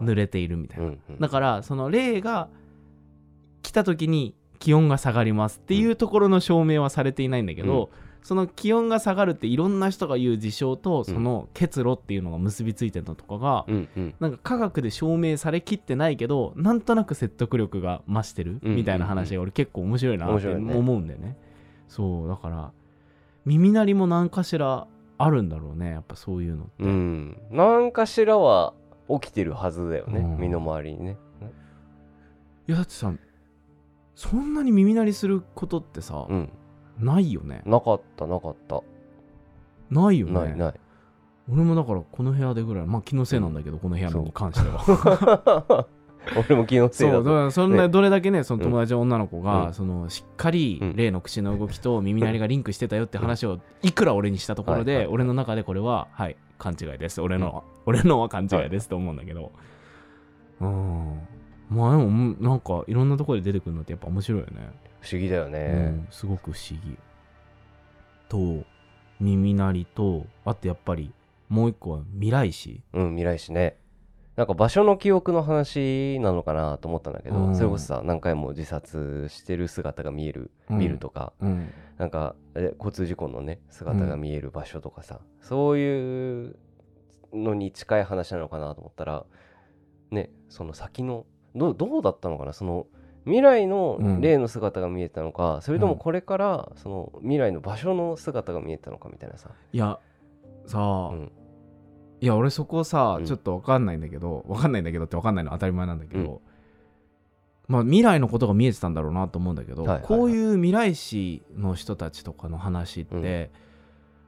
[0.00, 0.86] 濡れているみたいな。
[0.86, 2.48] うんうんだからその霊が
[3.60, 7.90] 来た時に気温が下がりますっていうところの証明はされていないんだけど、
[8.26, 14.14] その気温が下がるっていろんな人が言う事象とその結露っていうのが結びついてるのとかが、うんうん。
[14.18, 21.36] なんか科学で証明されきってないけどなんとなく説得力が増してるうんみたいな話が俺結構面白いなって思うんだよね。
[21.86, 22.72] そうだから
[23.44, 25.90] 耳鳴りも何かしらあるんだろうね。
[25.90, 26.72] やっぱそういうのって。
[26.82, 28.74] うん、なんかしらは
[29.08, 30.38] 起きてるはずだよね、うん。
[30.38, 31.16] 身の回りにね。
[32.66, 33.12] いやだってさ
[34.16, 36.50] そんなに耳鳴りすることってさ、うん
[36.98, 37.62] ないよね。
[37.66, 38.82] なかったなかった、
[39.90, 40.32] ないよね。
[40.32, 40.74] ないない。
[41.50, 42.86] 俺もだからこの部屋でぐらい。
[42.86, 45.86] まあ気のせいなんだけど、この部屋に関しては。
[46.36, 47.32] 俺も気のせいだとそう。
[47.32, 47.88] だからそんなね。
[47.88, 49.74] どれだけねその友達の女の子が、うん。
[49.74, 50.96] そのしっかりうん。
[50.96, 55.14] 例の口の動きと耳鳴りがリンクしてたよって話をいくら俺にしたところで、はいはい。
[55.14, 57.20] 俺の中でこれははい勘違いです。
[57.20, 59.52] 俺のは、俺のは勘違いですと思うんだけど、
[60.60, 61.20] うん。
[61.70, 64.70] まあでもうんなんかいろんなところで出てくるのってやっぱ面白いよね、
[65.06, 66.98] 不思議だようね、ん、すごく不思議。
[68.28, 68.64] と
[69.20, 71.12] 耳鳴りとあとやっぱり
[71.48, 72.82] もう一個は未来史。
[72.92, 73.78] うん、未来史ね。
[74.34, 77.54] なんか場所の記憶の話なのかなと思ったんだけど、うん。
[77.54, 80.78] それこそさ、何回も自殺してる姿が見える、うん。
[80.78, 81.72] 見るとか、うん。
[81.98, 86.56] なんかえ交通事故のね、姿が見える場所とかさ、そういう
[87.32, 89.24] のに近い話なのかなと思ったら、
[90.10, 92.52] ね、その先の、どうどうだったのかな？
[92.52, 92.86] その
[93.26, 94.20] 未来のうん。
[94.22, 95.90] 例の姿が見えたのか、それとうん。
[95.90, 99.50] もこれからその未来の場所の姿が見えたのかみたいなさ。
[99.72, 99.98] いや
[100.64, 101.32] さあ、うん。
[102.20, 103.26] いや俺そこさ、うん。
[103.26, 106.40] ちょっと分かんないんだけど分かんないんだけどって分かんないのは当たり前なんだけど、
[107.68, 110.06] まあ未来のことが見えてたんだろうなと思うんだけど、はいはいはい。
[110.06, 113.50] こういう未来史の人たちとかの話って、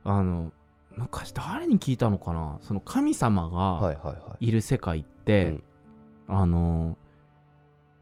[0.05, 0.53] あの
[0.97, 2.59] 昔誰に聞いたのかな？
[2.63, 4.49] その神様がはいはいはい。
[4.49, 5.63] いる世界って、うん。
[6.37, 6.99] あの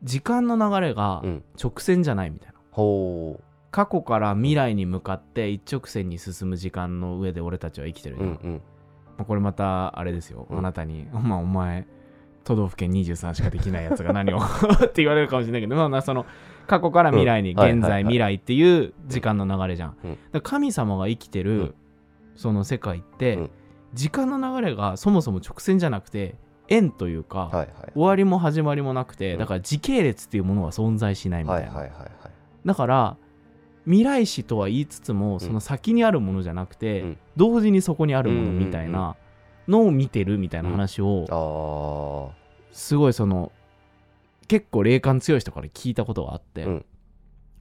[0.02, 1.44] 時間の流れがうん。
[1.62, 2.54] 直線じゃないみたいな。
[2.70, 8.18] ほ過去から未来に向かって一直線に進む時間の上で俺たちは生きてるう。
[8.18, 8.62] じゃんうんうん。
[9.18, 11.86] まあこれまたあれですよ、うんあなたに、まあお前、
[12.44, 14.38] 都道府県23しかできないやつが何を？
[14.84, 16.26] って言われるかもしれないけど、まあまあその
[16.66, 19.96] 過去から未来に、うんはい現在、はいはい未来っていう時間の流れじゃん。
[20.04, 21.74] うんだから神様が生きてる、うん
[22.36, 23.50] その世界って、うん
[23.94, 26.34] 時間の流れがそもそも直線じゃなくて、
[26.68, 27.68] 円というか、はいはい。
[27.94, 29.38] 終わりも始まりもなくて、うん。
[29.38, 31.60] だから時系列っていうものは存在しないみたな。
[31.60, 32.10] はいいはいはいはい。
[32.64, 33.16] だから、
[33.84, 37.18] 未来史とは言いつつも、その先にあるものじゃなくて、うん。
[37.36, 39.16] 同時にそこにあるものみたいな
[39.68, 42.36] のを見てるみたいな話を、あ
[42.72, 43.52] すごいその
[44.48, 46.84] 結構霊感強い人から聞いたことがあって、うん。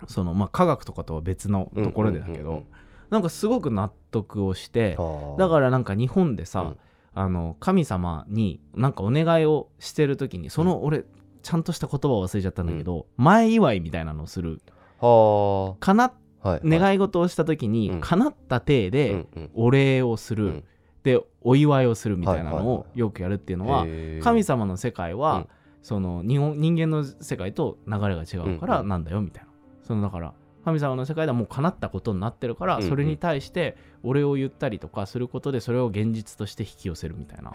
[0.07, 2.45] そのまあ科学とかとは別のところでだけど、うん。
[2.45, 2.65] うんうんうん
[3.09, 5.35] なんかすごく納得をしてあ。
[5.37, 6.77] だからなんか日本でさ、うん
[7.15, 11.06] あの神様になんかお願いをしてる時にその俺
[11.41, 14.62] ちゃんとした言葉を忘れちゃったんだけど、前祝いみたいなのをする
[14.99, 16.49] はかなあ。
[16.49, 16.62] はい。
[16.63, 16.69] い。
[16.69, 18.01] 願い事をした時に、うん。
[18.01, 20.63] 叶った体でお礼をする、うん。
[21.04, 24.23] でお祝いをするみたいなのをはいはいはよくやるっていうのは、へー。
[24.23, 25.47] 神様の世界は、うん。
[25.84, 29.49] その日本人間の世界と流れが違うからなんだよみたいな、
[29.84, 30.34] そのだから
[30.65, 37.51] 神様の世界ではもう叶ったことになってるから、うんうんそれに対してお礼を言ったりとかすることでそれを現実として引き寄せるみたいな。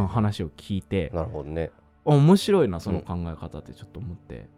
[0.00, 1.70] な話を聞いてなるほどね。
[2.04, 4.48] あ面白いなその考え方ってちょっと思って、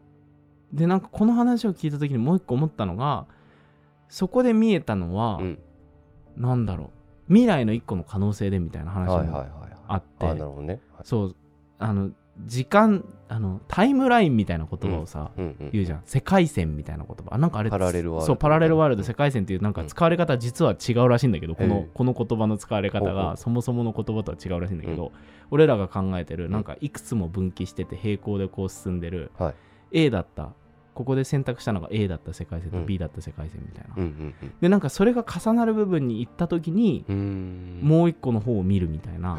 [0.73, 3.27] でなんかこの話を聞いた時にもう一個思ったのが
[4.09, 5.59] そこで見えたのは、うん。
[6.37, 6.91] なんだろ
[7.29, 9.51] う未来の一個の可能性でみたいな話もはいはいはい。
[9.89, 10.81] あって、あなるほどね。
[10.95, 11.37] はいそう
[11.79, 12.11] あの
[12.47, 15.71] 時間あのタイムラインみたいな言葉をさ、うんうん。
[15.73, 16.03] 言うじゃん。
[16.05, 17.35] 世界線みたいな言葉。
[17.35, 25.13] あなんかあれパラレルワールドそうパラレルワールドうん世界線っていうなんか使われ方実は違うらしいんだけど、このこの言葉の使われ方がそもそもの言葉とは違うらしいんだけど、
[25.51, 29.55] 俺らが考えてるなんかいくつも分岐してて平行でこう進んでる、はい。
[29.93, 30.51] A だった
[31.01, 32.87] ここで選択したのが A だった世界線とうん。
[32.87, 34.53] B だった世界線みたいな、うんうんうん。
[34.61, 37.07] でなんかそれが重なる部分に行った時に。
[37.09, 39.39] もう一個の方を見るみたいな。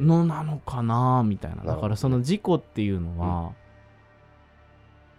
[0.00, 1.64] のなのかなみたいな。
[1.64, 3.52] だからその事故っていうのは、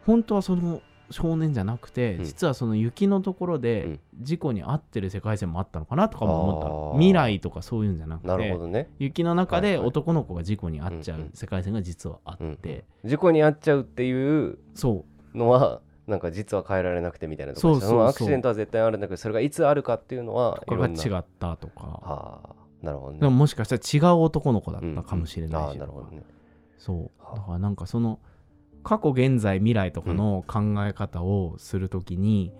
[0.07, 2.23] 本当はその少年じゃなくて、うん。
[2.23, 3.99] 実はその雪のところうでん。
[4.21, 6.97] 事故に遭ってる世界線もあったのかなとかも思ったあのー。
[6.97, 8.89] 未来とかそういうんじゃなくなるてほどね。
[8.99, 9.87] 雪の中ではいはい。
[9.87, 11.31] 男の子が事故に遭っちゃうんううん。
[11.33, 13.09] 世界線が実はあって、うん。
[13.09, 17.99] 事故に遭っちゃうっていうそうのはなんか実は変えられなくてみたいなところでそうそうそう。
[17.99, 21.83] のアクシデントは絶対あるんだけどそれがいつあるかっていうのはこれが違ったとか。
[21.83, 23.19] はあなるほどね。
[23.19, 26.23] でももしかしたら違う男の子だっうんたかもしれないし、ああなるほどね。
[26.77, 26.97] そう。
[27.21, 27.35] はあ。
[27.35, 28.19] だからなんかその
[28.83, 32.53] 過去現在未来とかの考え方をするときに、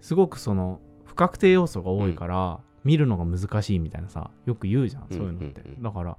[0.00, 5.82] すごくその不確定要素が多いから、見るのが難しいみたいなさよく言うじゃんそういうのって、うんうんうん。
[5.82, 6.18] だから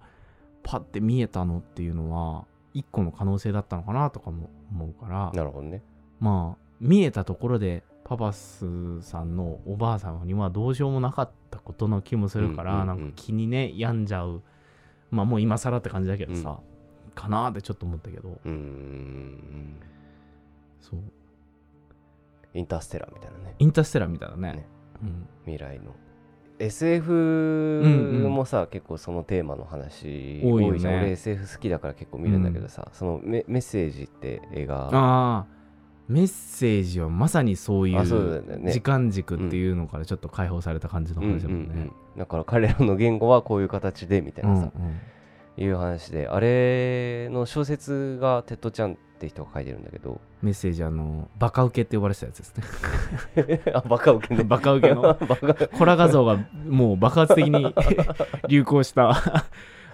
[0.64, 5.84] パッて見えたのっていうのは一個の可能性だったのかなとかも思うからなるほどね。
[6.20, 12.88] まあ見えたところでパパスさんのおばあさんにはどうしようもなかったことの気もするから、うんうんうん。
[12.88, 14.44] なんか気にね病んじゃう。
[15.10, 16.60] まあもう今更って感じだけどさ、
[17.16, 18.30] かなーってちょっと思ったけど。
[18.30, 19.80] うーん
[20.82, 21.00] そう。
[22.54, 23.56] インターステラーみたいなね。
[23.58, 24.54] インターステラーみたいだね。
[24.54, 24.66] ね。
[25.02, 25.96] うん、未来の
[26.60, 30.94] SF うんもさ、結構そのテーマの話多いじゃん。
[30.96, 34.86] 俺 SF 好きだから結構見るんだけどさ、そのメメッセージって映画。
[34.86, 35.46] ああ
[36.08, 38.04] メッセージはまさにそういう
[38.72, 41.74] 時間軸っていうのからちょっと解放された感じのうんうん話だもんね。
[41.74, 41.92] うん。
[42.20, 45.00] だから彼らの言語はこういう形でみたいなさ、うん
[45.58, 50.20] いう話であれの小説がテッド・チャンって人が書いてるんだけど。
[50.42, 52.56] メッセージあのバカウケって呼ばれてたやつです
[53.48, 53.62] ね。
[53.74, 54.44] あバカウケね。
[54.46, 55.18] バカウケの。
[55.78, 56.38] コラ画像が
[56.68, 57.74] もう爆発的に
[58.48, 59.46] 流行した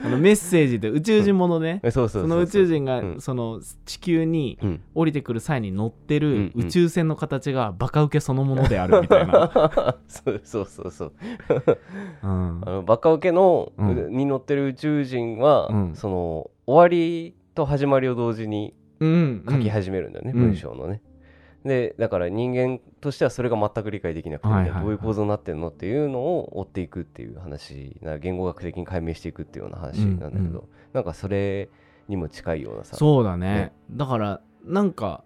[0.04, 3.22] あのメッセージで宇宙人ものね、そうそうその宇宙人がうん。
[3.22, 4.82] その地球にうん。
[4.96, 11.14] 降りてくる際に乗ってる宇宙船の形がバカウケそのものであるみたいな、そうそうそうそう。
[12.24, 12.62] うん。
[12.66, 14.16] あのバカウケの、うん。
[14.16, 15.96] に乗ってる宇宙人は、うん。
[15.96, 19.46] その終わりと始まりを同時にうん。
[19.50, 20.42] 書き始めるんだよね、うん。
[20.42, 21.02] 文章のね。
[21.66, 24.82] でだから人間としてはそれが全く理解できなくて、はいはいはい。
[24.82, 30.64] どういう構造になってるのっていうのを追っていくっていう話な言語学的に解明していくっていうような話なんだけど、うんうん。
[30.94, 31.70] なんかそれ
[32.08, 33.54] にも近いようなさそうだね。
[33.54, 33.74] ね。
[33.92, 35.24] だからなんか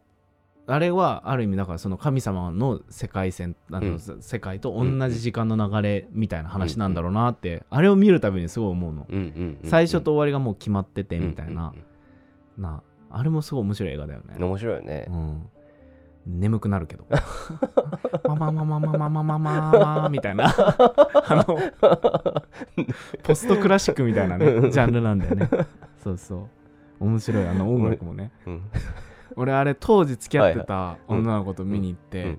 [0.67, 3.99] あれはある意味だからその神様の世界線あの、うん。
[3.99, 11.85] 世界と同じ時間の流れみたいな話なんだろうなって、あれを見るたびにすごい思うの、うんうんうん最初と終わりがもう決まっててみたいな、うんうん
[12.57, 14.35] なあれもすごい面白い映画だよね。
[14.37, 15.49] うん、面白いよね、うん、
[16.25, 17.05] 眠くなるけど。
[18.27, 19.71] マママママママママ
[20.01, 21.59] マみたいなあの
[23.23, 25.49] ポストクラシックみたいなねジャンルなんだよね
[26.03, 26.49] そうそう
[26.99, 28.61] 面白いあの音楽もねうん
[29.35, 32.37] 俺あれ当時付き合ってた女の子と見に行って、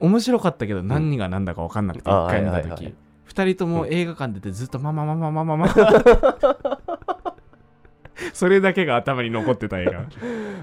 [0.00, 2.94] 面白かったけど何が何だか分かんなくてあ一回見た時
[3.24, 5.66] 二人とも映画館出てずっとマママママママ
[8.32, 10.04] それだけが頭に残ってた映画。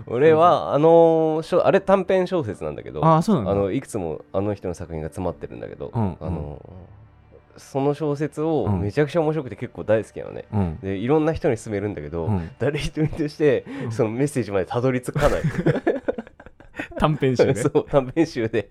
[0.08, 3.52] 俺はあのーしょあれ短編小説なんだけどああそうなんだ。
[3.52, 6.62] あのいくつもあの人の作品が詰まってるんだけど、うんあの
[7.56, 8.82] その小説をうん。
[8.82, 10.80] めちゃくちゃ面白くて結構大好きなのね、うん。
[10.82, 12.50] でいろんな人に勧めるんだけど、うん。
[12.60, 13.92] 誰一人としてうん。
[13.92, 15.42] そのメッセージまでたどり着かない。
[16.98, 17.56] 短編集で。
[17.62, 18.70] そう短編集で。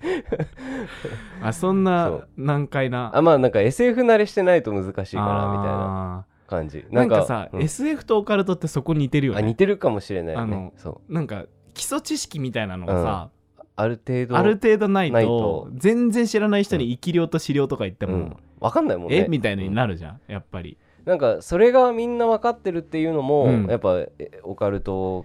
[1.43, 2.29] あそんそなう。
[2.37, 3.11] 難解な。
[3.15, 5.79] あまあなんか SF 慣れしてないと難しいかなみたいな。
[5.79, 6.85] な感じ。
[6.91, 7.63] なんかさ、うん。
[7.63, 11.13] SF とオカルトってそこ似てるよあ似ねてるかもしれないよあのねそう。
[11.13, 13.31] なんか基礎知識みたいなのがさ、
[13.77, 19.25] ある程度ある程度ないと全然知らない人に生き量と資料とか言っても、うん、分かんないもんね。
[19.25, 19.27] え？
[19.29, 20.77] みたいになるじゃんやっぱり。
[21.05, 23.67] なんかそれがみんな分かってるっていうのも、うん。
[23.67, 25.25] やっぱえオカルト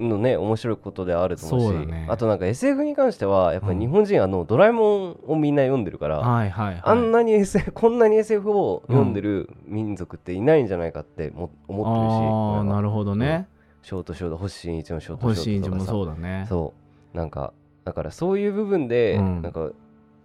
[0.00, 2.06] のね面白いことであると思うしね。
[2.08, 3.78] あとなんか SF に関してはやっぱうん。
[3.78, 6.80] り日本人あのドラえもんをみんな読んでるから、はいはいはい。
[6.84, 13.48] あんなに SF こんなに SF を読んでる民族っていないんじゃないかっても思ってるしあなるほどね、
[13.82, 15.80] ショートショート星新一のショートショートとか。
[15.80, 16.46] さそうだね。
[16.48, 16.74] そ
[17.14, 17.16] う。
[17.16, 17.52] なんか
[17.84, 19.42] だからそういう部分で、うん。
[19.42, 19.70] なんか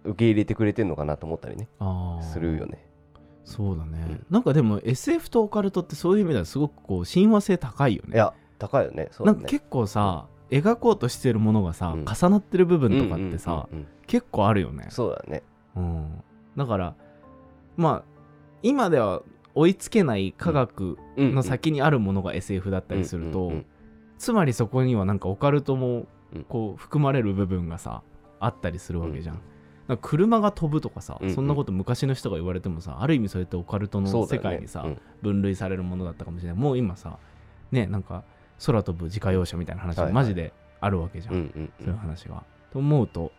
[0.04, 1.66] 受け入れてくれてんのかなと思ったりね。
[2.20, 2.86] するよね。
[3.44, 4.26] そうだね、うん。
[4.30, 8.14] なんかでも SF とオカルトってそういう意味ではすごくこう親和性高いよね。
[8.14, 9.08] いや高いよね。
[9.10, 9.38] そうだね。
[9.38, 12.04] なんか結構さ、描こうとしてるものがさ、うん。
[12.04, 13.86] 重なってる部分とかってさ、うんうんうんうん。
[14.06, 14.86] 結構あるよね。
[14.90, 15.42] そうだね。
[15.76, 16.22] うん、
[16.56, 16.94] だから
[17.76, 18.04] まあ
[18.62, 19.22] 今では
[19.54, 23.66] 追いつけない科学の先にあるものが SF だったりすると、うんうんうん
[24.16, 26.44] つまりそこにはなんかオカルトもうん。
[26.44, 28.02] こう含まれる部分がさ
[28.38, 29.34] あったりするわけじゃん。
[29.34, 29.40] うん
[30.00, 31.34] 車が飛ぶとかさ、うんうん。
[31.34, 35.00] そんなこと昔の人が言われてもさある意味それってオカルトの世界にさ、うん。
[35.20, 36.58] 分類されるものだったかもしれない。
[36.58, 37.18] もう今さ
[37.70, 38.24] ねなんか
[38.58, 42.44] 空飛ぶ自家用車みたいな話マジであるわけじゃん、うんうんそういう話が。
[42.72, 43.32] と思うと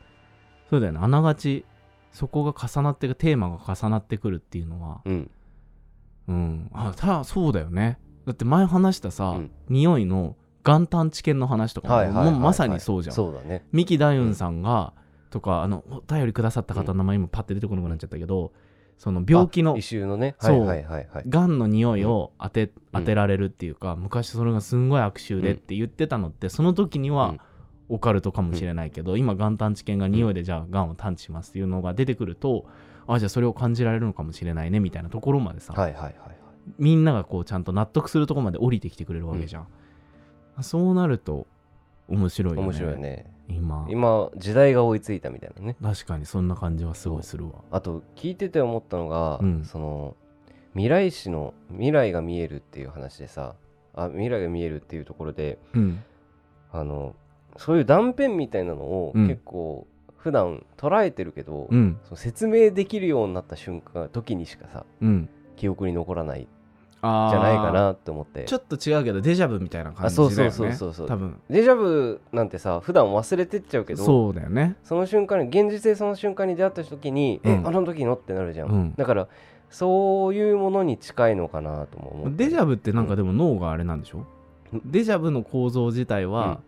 [0.70, 0.99] そうだよね。
[1.01, 1.66] あながち
[2.11, 5.01] そこが重なってテーマが重なってくるっていうのは。
[5.05, 5.32] うん。
[6.28, 6.72] うん。
[6.74, 7.99] あただそうだよね。
[8.26, 9.51] だって前話したさ、うん。
[9.70, 12.34] 匂いの元旦知見の話とかも,、はいはいはいはい。
[12.34, 13.16] もうまさにそうじゃん。
[13.16, 13.66] そうだね。
[13.72, 14.93] 三木大雲さんが、
[15.30, 18.53] とかあのお便りくださった方の名前今パッて出てこなくなっちゃったけど、
[18.97, 20.35] その病気の異臭のね。
[20.39, 20.65] はいそう。
[20.65, 22.71] はいはいはいがんの匂いを当て,、うん。
[22.93, 27.39] 当てられるっていうか昔それがすんごい悪臭でって言ってたのってその時にはうん。
[27.87, 32.65] オカルトかもしれないけど、今元旦知見が匂いでじゃあがんを探知しますっていうのが出てくると
[33.05, 36.35] あじゃあそれを感じられるのかもしれないねみたいなところまでさ、はいはいはいはい。
[36.79, 39.67] みんながこうちゃんと納得するところまで降りてきてくれるわけじゃん、
[40.63, 41.45] そうなると
[42.07, 42.65] 面白いよね。
[42.65, 43.85] 面白いよね今。
[43.89, 45.75] 今時代が追いついたみたいなね。
[45.81, 47.53] 確かにそんな感じはすごいするわ。
[47.71, 49.63] あと聞いてて思ったのが、うん。
[49.65, 50.15] その
[50.73, 53.55] 未来史の未来が見えるっていう話でさ
[53.93, 56.03] あ未来が見えるっていうところでうん。
[56.71, 57.15] あの
[57.57, 59.27] そういう断片みたいなのをうん。
[59.27, 59.87] 結構
[60.17, 61.99] 普段捉えてるけど、うん。
[62.03, 65.29] その説明できるようになった瞬間時にしかさうん。
[65.55, 66.47] 記憶に残らない
[67.31, 68.43] じゃないかなって思って。
[68.45, 70.35] ちょっと違うけどデジャブみたいな感あじだよね。
[70.35, 71.07] そうそうそうそう。
[71.07, 71.39] 多分。
[71.49, 74.75] デジャブなんてさ普段忘れてっちゃうけどそうだよね。
[74.83, 77.51] その瞬間に現実でその瞬間に出会った時に、うん。
[77.51, 78.93] えあの時のってなるじゃん、うん。
[78.95, 79.27] だから
[79.69, 84.25] そういうものに近いのかなとも思ってデジャブってなんかでも脳があれなんでしょ、
[84.73, 84.81] うん。
[84.85, 86.59] デジャブの構造自体は、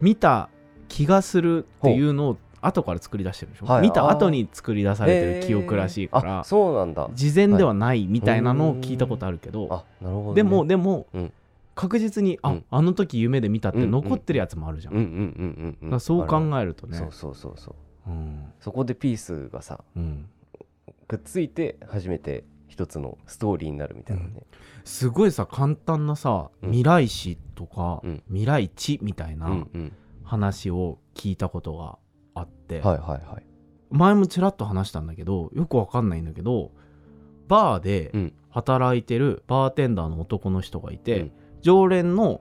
[0.00, 0.48] 見た
[0.88, 2.36] 気がするっていうのを
[2.66, 3.82] 後から作り出してるでしょ、はい。
[3.82, 7.08] 見た後に作り出されてる記憶らしいからあそうなんだ。
[7.14, 11.32] 事前ではないみたいなのを聞いたことあるけど、あなるほど、ね、でもでも、うん。
[11.74, 12.64] 確実にあ、うん。
[12.70, 15.16] あの時夢で見たって残ってるやつもあるじゃん、うんうんうんう
[15.66, 15.90] んうん。
[15.90, 16.96] だそう考えるとね。
[16.96, 17.74] そうそうそうそ
[18.06, 18.10] う。
[18.10, 18.44] うん。
[18.60, 20.26] そこでピースがさうん。
[21.06, 24.42] くっついて初めて一つのストーリーになるみたいなね、
[24.84, 26.70] すごいさ簡単なさうん。
[26.70, 28.22] 未来史とか、うん。
[28.28, 29.92] 未来地みたいうん、なうん。
[30.24, 31.98] 話を聞いたことが
[32.36, 33.42] あって、はいはいはい。
[33.90, 36.70] 前もちらっと話したんだけどよくわかんないんだけど
[37.48, 38.32] バーでうん。
[38.50, 41.32] 働いてるバーテンダーの男の人がいて、うん。
[41.60, 42.40] 常連の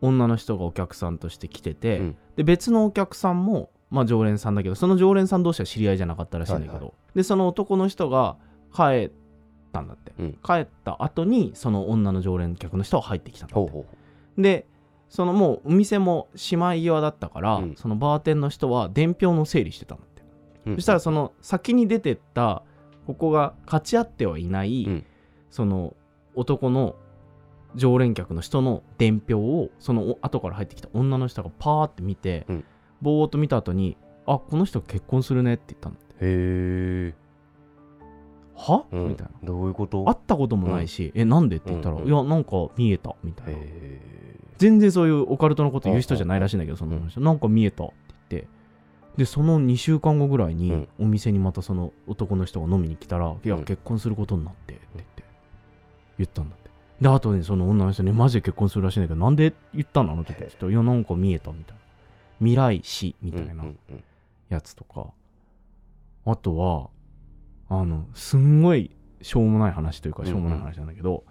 [0.00, 2.16] 女の人がお客さんとして来てて、うん。
[2.34, 8.36] で別のお客さんも、まあ、常連さんだけどその常連さん同士は知り合いじゃなかったらしいんだけど、はいはでその男の人が
[8.74, 9.10] 帰っ
[9.72, 10.32] たんだって、うん。
[10.44, 13.84] 帰った後にその女の常連客の人が入ってきたんだって。
[14.36, 14.66] で
[15.08, 17.74] そのもうお店もしまい際だったから、うん。
[17.76, 20.22] そのバーテンの人は伝票の整理してたんだって、
[20.66, 20.74] うん。
[20.76, 22.62] そしたらその先に出てった
[23.06, 25.06] ここが勝ち合ってはいない、うん。
[25.50, 25.94] その
[26.34, 26.96] 男の
[27.74, 32.64] 常連客の人の伝票をそのお後から入ってきた女の人がパーって見て、うん。
[33.02, 33.96] ぼーっと見た後に
[34.26, 36.14] 「あこの人結婚するね」って言ったんだって。
[36.14, 37.14] へえ、
[38.56, 38.84] 「は？
[38.90, 39.08] うん。
[39.08, 39.32] みたいな。
[39.44, 40.04] どういうこと？
[40.04, 43.58] 会ったこともないし「えなんで?」って言ったら「うんうんいやなんか見えた」みたいな。
[43.60, 44.00] へ
[44.58, 47.20] 全然そういうオカルトのこと言う人じゃないらしいんだけどその人。
[47.20, 47.94] なんか見えたって
[48.30, 48.48] 言って。
[49.18, 50.88] でその2週間後ぐらいにうん。
[51.00, 53.64] お店にまたその男の人が飲みに来たら「いやうん。
[53.64, 55.24] 結婚することになって」って言って
[56.18, 56.66] 言ったんだって。
[57.00, 61.80] であとにその女の人にマジで結婚するらしいんだけどなんで言ったのあの時って言ったら「いやなんか見えた」みたいな。
[62.38, 64.04] 未来史みえたいなうんうん。
[64.48, 65.08] やつとか。
[66.24, 66.88] あとは
[67.68, 71.24] あのすんごいしょうもない話というかしょうもない話なんだけど、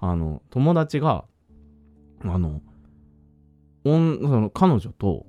[0.00, 1.24] あの友達が
[2.24, 2.60] あの
[3.84, 5.26] おんその彼女と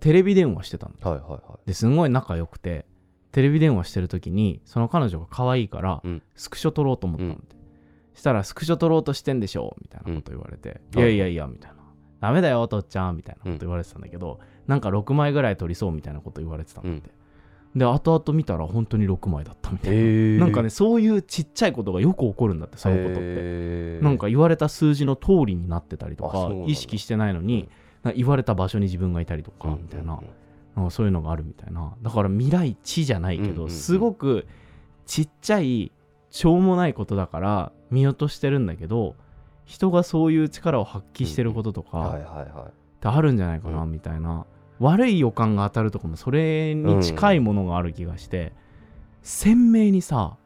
[0.00, 1.66] テレビ電話してたんだはいはいはい。
[1.66, 2.86] ですんごい仲良くて
[3.30, 6.22] テレビ電話してる時にその彼女が可愛いから、うん。
[6.34, 7.28] スクショ撮ろうと思ったん。
[7.28, 7.36] で、
[8.14, 11.76] したらスクショ撮ろうとしてんでしょみたいなこと言われて、うんいやいやいやみたいな。
[12.20, 13.16] ダメだよお父ちゃん。
[13.16, 17.10] みたいなこと言われてたんだけど、なんか6枚ぐらい撮りそうみたいなこと言われてたんて、
[17.74, 24.04] で後々見たら本当に6枚だったみたいな、へえなんかねそういうちっちゃいことがよく起こるんだってそういうことって、へー。
[24.04, 27.68] なんか言われた数字の通りになってたりとか意識してないのに、
[28.14, 30.20] 言われた場所に自分がいたりとか、みたいな,、
[30.76, 31.94] なんかそういうのがあるみたいな。
[32.02, 33.56] だから未来地じゃないけど、うん。
[33.56, 34.46] うんうんすごく
[35.06, 35.92] ちっちゃい
[36.30, 39.14] しょうもないことだから見落としてるんだけど
[39.66, 42.16] 人がそういう力を発揮してることとか
[42.66, 42.70] っ
[43.00, 44.46] てあるんじゃないかな、うみたいな
[44.80, 48.52] 悪い予感が当たるとかもそれに近いものがある気がして、
[49.22, 50.36] 鮮明にさ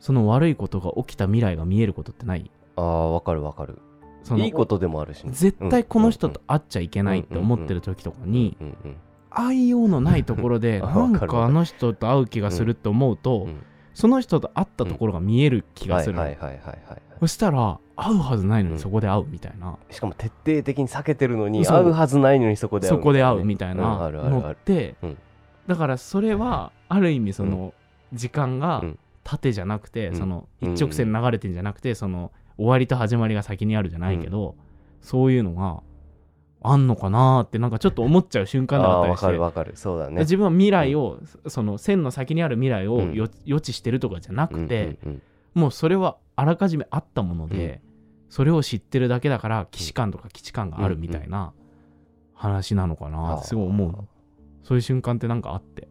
[0.00, 2.50] その悪いことが起きた未来が見えることってない？
[2.76, 3.78] ああわかるわかる。
[4.22, 5.32] そのいいことでもあるしね。
[5.32, 8.96] 絶対この人と会っちゃいけないって思ってる時とかにうんうん
[9.34, 13.62] 愛用のないところで あなんかあの人と会う気がするって思うと、うん
[13.94, 16.18] その人と会ったところが見える気がする
[17.20, 18.76] そしたら会うはずないのうん。
[18.76, 25.18] にそこで会うみたいな、しかも徹底的に避けてるのに会うはずないのにそこで会うそこで会うみたいなのって、うん。
[25.66, 27.74] だからそれはある意味その
[28.12, 28.98] 時間がうん。
[29.24, 30.16] 縦じゃなくて、うん。
[30.16, 30.72] そのうん。
[30.72, 34.56] 一直線流れてんじゃなくて、その終わりと始まりが先にあるじゃないけど、
[35.00, 35.82] そういうのが
[36.64, 39.72] あんのかなーってなんかちょっと思っちゃう瞬間だったりしてかるわかる。
[39.74, 40.20] そうだね。
[40.20, 43.14] 自分は未来を、その線の先にある未来をうん。
[43.14, 45.22] よ予知してるとかじゃなくて、うんうん
[45.54, 47.82] もうそれはあらかじめあったもので、
[48.28, 51.52] それを知ってるだけだから既視感とか基地感があるみたいな
[52.34, 53.92] 話なのかなってすごい思う。
[53.92, 54.08] の
[54.62, 55.88] そういう瞬間ってなんかあって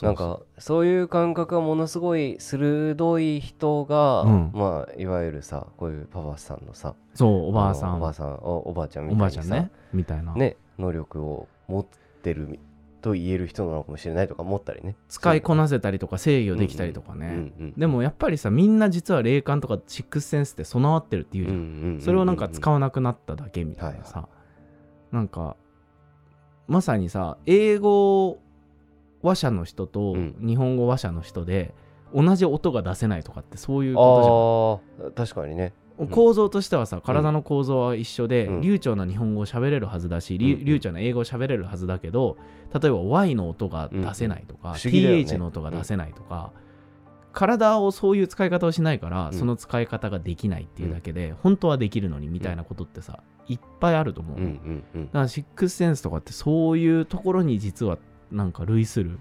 [0.00, 4.50] なんかそういう感覚がものすごい鋭い人が、うん。
[4.54, 7.90] まあいわゆるさこういうパパさんのさそうおばあさん。
[7.90, 9.70] のおばあさんおおばあちゃんみおたいにさばあちゃんね。
[9.92, 11.86] みたいな、ね能力を持っ
[12.22, 12.58] てる
[13.02, 14.96] と言える人なのかもしれないとか思ったりね。
[15.08, 24.28] 使いこなせたりとか制御できたりとかね、うんうんでもやっぱりさみんな実は霊感とかシックスセンスって備わってるっていうじゃん、それをなんか使わなくなっただけみたいなさ、
[25.10, 25.56] なんか
[26.68, 28.38] まさにさ英語
[29.22, 30.36] 話者の人とうん。
[30.40, 31.74] 日本語話者の人で
[32.14, 35.72] 同じ音が出せないとかってそういうことああ確かにね。
[35.98, 36.08] じゃん。
[36.08, 38.60] 構造としてはさ体の構造は一緒で、うん。
[38.60, 40.64] 流暢な日本語を喋れるはずだし、りうん。
[40.64, 42.36] 流暢な英語を喋れるはずだけど
[42.80, 45.22] 例えば Y の音が出せないとか、不思議だよね。
[45.22, 46.52] TH の音が出せないとか、
[47.32, 49.32] 体をそういう使い方をしないから、うん。
[49.32, 55.06] その使い方ができないっていうだけで、本当はできるのにみたいなことってさ、いっぱいあると思う、うんうんうん。
[55.06, 57.98] だからシックスセンスとかってそういうところに実は
[58.32, 59.18] なんか類する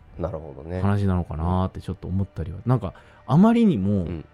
[0.81, 2.93] 話なのかなってちょっと思ったりは、なんか
[3.27, 4.25] あまりにもん。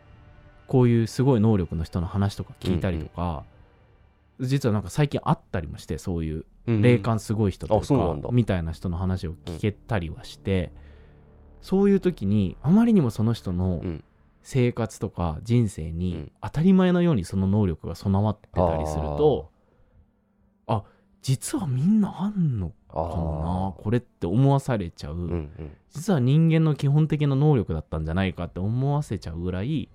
[0.67, 3.45] こういうすごい能力の人の話とか聞いたりとか、
[4.41, 10.73] 実はなんか最近あったりもしてそういううん霊感すごい人とかみたいな人の話を聞けたりはして、
[11.61, 14.03] そういう時にあまりにもその人のうん。
[14.43, 16.31] 生活とか人生うにん。
[16.41, 19.56] 当たり前のようにその能力が備わってたりすると、あ
[21.21, 25.71] 実はみんなあんのあかもなこれって思わされちゃう、うんうん。
[25.89, 29.89] 実は人間の基本的な能力だったんじゃないかって思わせちゃうぐらい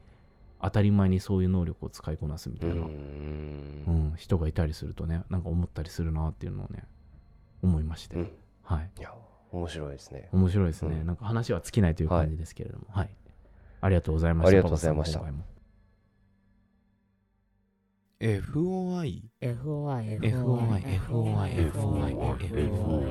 [0.60, 2.82] 当たり前にそういう能力を使いこなすみたいな、うん。
[2.82, 6.84] うん人がいたりするとねなんか思ったりするなっていうのをね
[7.62, 8.30] 思いまして、うん。
[8.62, 8.90] はい。
[8.98, 9.12] いや
[9.52, 10.28] 面白いですね。
[10.32, 11.06] 面白いですね、うん。
[11.06, 12.84] なんか話は尽きないという感じですけれども。
[12.90, 13.10] はい、
[13.80, 14.48] ありがとうございました。
[14.48, 15.20] ありがとうございました
[18.22, 22.14] FOI FOI FOI FOI FOI
[22.46, 23.02] FOI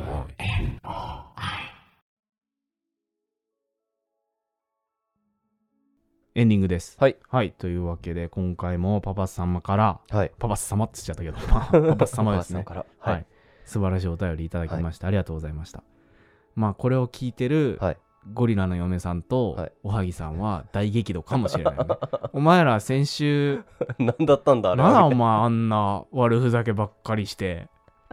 [6.34, 6.96] エンディングです。
[6.98, 7.18] はい。
[7.30, 7.52] はい。
[7.52, 10.32] というわけで今回もパパス様からはい。
[10.40, 12.64] パパス様って言っちゃったけどまあ パパス様ですね。
[12.64, 13.12] パパさんから。
[13.12, 13.26] はい、はい。
[13.66, 15.84] 素晴らしいお便りいただきまして、ありがとうございました。
[16.56, 17.98] まあこれを聞いてるはい
[18.34, 19.72] ゴリラの嫁さんとはい。
[19.84, 21.96] おはぎさんは大激怒かもしれないよね。
[22.34, 23.64] お前ら先週
[23.98, 24.84] 何だったんだあれ？
[24.84, 27.68] はなんだお前あんな悪ふざけばっかりして。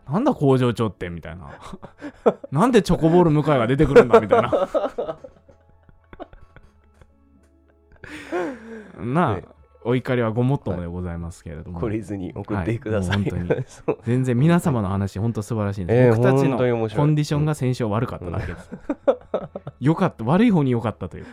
[0.09, 1.51] なんだ工場長ってみたいな。
[2.51, 4.51] なんでチョコボール向井が出てくるんだみたいな。
[8.99, 9.45] なあ、ね
[9.89, 13.65] お怒りはごもっともでございますけれども、懲りずに送ってください、はい本当に。
[14.05, 18.71] 全然皆様の話本当素晴らしいんです、えー僕たちのコンディションが先週は悪かっただけです、
[19.81, 21.27] よかった悪い方に良かったという。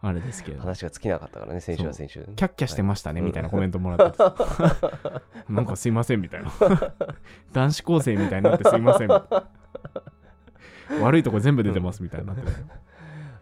[0.00, 2.24] あれですけれど話が尽きなかったからね先週は先週。
[2.36, 3.30] キャッキャしてましたね、はい。
[3.30, 4.24] みたいなコメントもらってて。
[5.52, 6.52] なんかすいませんみたいな。
[7.52, 9.08] 男子高生みたいになってすいません。
[11.02, 12.48] 悪いとこ全部出てますみたいになってる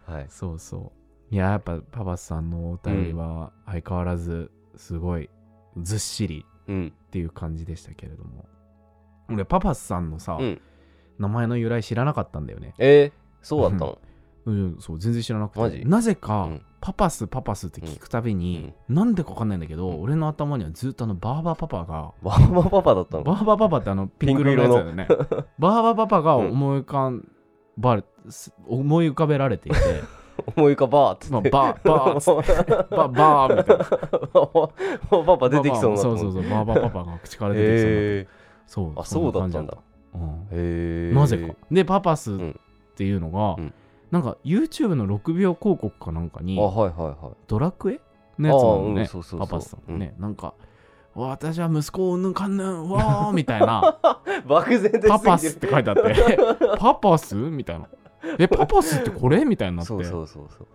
[0.07, 0.25] はい。
[0.29, 5.29] そうそういややっぱパパスさんのお便りは相変わらずすごい
[5.81, 6.93] ずっしりうん。
[7.07, 8.45] っていう感じでしたけれども。
[9.29, 10.61] 俺パパスさんのさ、うん。
[11.17, 12.73] 名前の由来知らなかったんだよね。
[12.77, 13.99] えー、そうだったの？
[14.45, 14.77] うん。
[14.79, 15.85] そう全然知らなくて。
[15.85, 16.61] なぜか、うん。
[16.79, 23.23] パパスパパスって聞くたびに、なんでかわかんないんだけど、俺の頭にはずっとあのバーバパパがバーバパパだったの？
[23.23, 25.07] バーバパパってあのピンク色のやつだよね。
[25.57, 27.11] バーバパパが思い浮か
[27.77, 28.03] ばれ、
[28.67, 29.79] 思い浮かべられていて、
[30.55, 32.71] 思い浮かばーっつまあ、バーバーっつって。
[32.95, 35.25] バーバーみたいな。
[35.25, 35.97] パパ出てきそうな。
[35.97, 36.49] そうそうそう。
[36.49, 38.27] バーバパパが口から出てきそうな、へ
[38.65, 39.65] そうあそうだったんだ。
[39.65, 39.77] そな感じだっ
[40.13, 40.47] たうん。
[40.51, 41.53] えへえなぜか。
[41.71, 42.59] で、パパスっん。
[42.95, 43.73] ていうのが、うん。
[44.11, 47.35] なんか YouTube の6秒広告かなんかにあ、はいはいはい。
[47.47, 47.99] ドラクエ
[48.39, 49.39] のやつなのあね、うんそうそうそう。
[49.41, 49.91] パパスさん。
[49.91, 50.53] もね、なんか、
[51.13, 53.97] 私は息子をうんぬんかんぬん、わーみたいな、
[54.47, 56.37] 漠然とパパスって書いてあって、
[56.77, 57.87] パパスみたいな。
[58.39, 60.67] え、パパスってこれみたいになって、そうそうそうそう。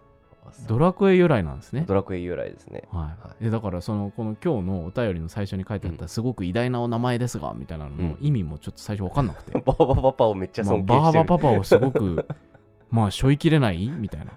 [0.66, 1.84] ドラクエ由来なんですね。
[1.86, 2.84] ドラクエ由来ですね。
[2.90, 3.44] は、はい。
[3.44, 11.24] でだからそのこの今日のお便りの最初に書いてあった、すごく偉大なお名前ですがみたいなのの意味もちょっと最初分かんなくて、 バーバパパをめっちゃまあ尊敬してる。
[11.24, 12.26] バーバパパをすごく
[12.90, 14.32] まあ背負いきれないみたいな。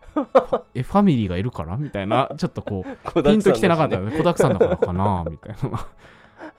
[0.74, 2.86] えファミリーがいるからみたいなちょっとこ
[3.16, 3.98] う ピンときてなかった。
[3.98, 5.88] よね子だくさんだからかなみたいな。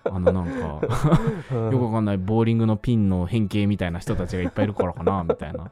[0.04, 0.86] あのなんか
[1.54, 5.70] よくわかんないボーリングのピンの変形みたいな人たちがいっぱいいるからかなみたいな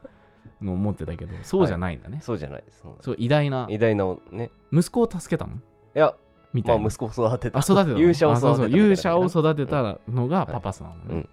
[0.65, 2.85] のを思ってたけどそうじゃないんだね、そうじゃないです。
[3.01, 3.67] そう偉大な。
[3.69, 4.51] 偉大なね。
[4.73, 5.55] 息子を助けたの？
[5.55, 5.59] い
[5.95, 6.15] や
[6.53, 7.59] みたいな、まあ息子を育てた。
[7.59, 7.99] あ育てたの？
[7.99, 11.27] 勇者を育てたあそう勇者を育てたのがパパスなのね、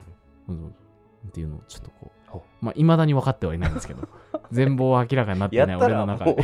[0.50, 0.76] うん。
[1.28, 2.66] っていうのをちょっとこほう。
[2.66, 4.08] まあいまだに分かってはいないんですけど
[4.52, 6.44] 全貌は明らかになってない俺の中もで。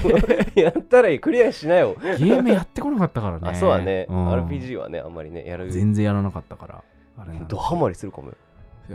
[0.55, 1.95] うやったら いいクリアしなよ。
[1.99, 3.49] ゲームやってこなかったからね。
[3.49, 4.05] あそうだね。
[4.09, 4.29] うん。
[4.47, 5.71] RPG はねあんまりねやる。
[5.71, 6.83] 全然やらなかったから
[7.17, 8.35] あれドハマりするかもよ。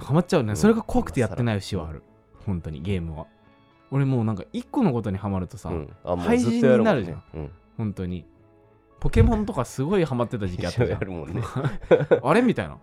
[0.00, 2.02] ハマっちゃうね、うんそれが怖くてやってない節はある。
[2.46, 3.26] 本当にゲームは
[3.92, 5.96] 俺もうなんか一個のことにハマるとさ、うん。
[6.02, 7.22] あもう廃ずっとやるもんなるじゃん。
[7.34, 7.50] うん。
[7.76, 8.24] 本当に。
[9.00, 10.98] ポケモンとかすごいハマってた時期あったじゃん。
[10.98, 11.42] やるもんね。
[12.24, 12.78] あれみたいな。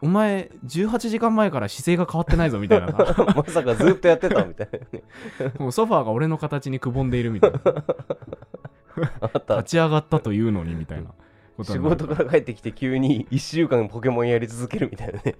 [0.00, 2.92] お前18時間前から姿勢が変わってないぞみたいな。
[2.92, 5.52] さ まさかずっとやってたみたいなね。
[5.58, 7.60] もうソファーが俺の形にくぼんでいるみたいな。
[9.20, 9.56] あった。
[9.56, 11.10] 立ち上がったというのにみたいな
[11.64, 15.36] 仕事から帰ってきて急に1週間ポケモンやり続けるみたいなね。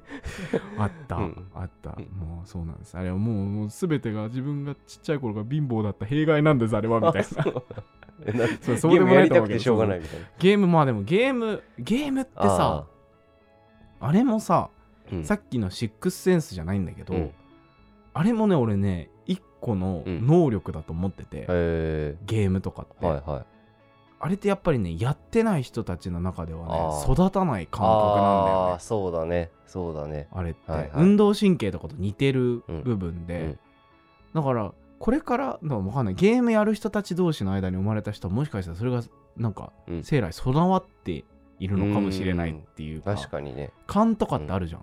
[0.78, 1.46] あった、うん。
[1.54, 2.96] あった、うんもうそうなんです。
[2.96, 7.28] あれはもうもう全てが自分がちっちゃい頃が貧乏だった弊害なんですあれはみたいな。
[8.62, 8.76] そう。
[8.78, 10.26] そうゲームでもないしょうがないみたいな。
[10.38, 12.86] ゲームまあでもゲームゲームってさ
[14.00, 14.70] あれもさ、
[15.12, 15.24] うん。
[15.24, 17.30] さっきのシックスセンスじゃないんだけど、うん。
[18.14, 20.26] あれもね俺ね一個のうん。
[20.26, 23.55] 能力だと思ってて、へゲームとかって、えはいはい
[24.18, 26.66] あれってやっぱりねやってない人たちの中では
[27.04, 28.76] ね育たない感覚なんだよね。
[28.80, 29.50] そうだね。
[29.66, 30.28] そうだね。
[30.32, 30.90] あれって、はいはい。
[30.94, 33.58] 運動神経とかと似てる部分で、うん
[34.34, 36.14] だからこれからのわかんない。
[36.14, 39.02] ゲームやる人たち同士の間に生まれた人はもしかしたらそれが
[39.36, 40.02] なんかうん。
[40.02, 41.24] 生来備わって
[41.58, 43.70] いるのかもしれないっていうか確かにね。
[43.86, 44.82] 勘とかってあるじゃん、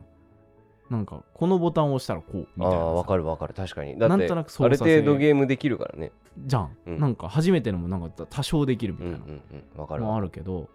[0.94, 2.90] なんかこのボタンを押したらこうみあたいなさ。
[2.90, 3.56] あわかるわかる。
[3.56, 3.98] 確かに。
[3.98, 6.12] だってなんとなく操ある作性程度ゲームできるからね。
[6.38, 7.00] じゃん、うん。
[7.00, 9.26] なんか初めてのもなんか多少できるみうんうたいな。
[9.26, 10.70] んうんわかるのあるけど、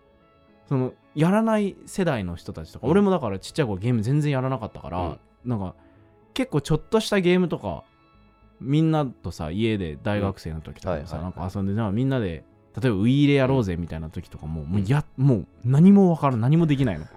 [0.69, 2.91] そのやらない世代の人たちとか、うん。
[2.91, 5.19] 俺もだからちっちゃい頃ゲーム全然やらなかったから、うん。
[5.45, 5.75] なんか
[6.35, 7.85] 結構ちょっとしたゲームとか
[8.61, 11.39] みんなとさ家で大学生の時とかもさ、うんはいはい。
[11.39, 12.45] なんか遊んでなみんなで
[12.81, 16.41] 例えばウィーレやろうぜみたいな時とかも、もうやもう何も分からん。
[16.41, 17.07] 何もできないの。
[17.07, 17.09] あ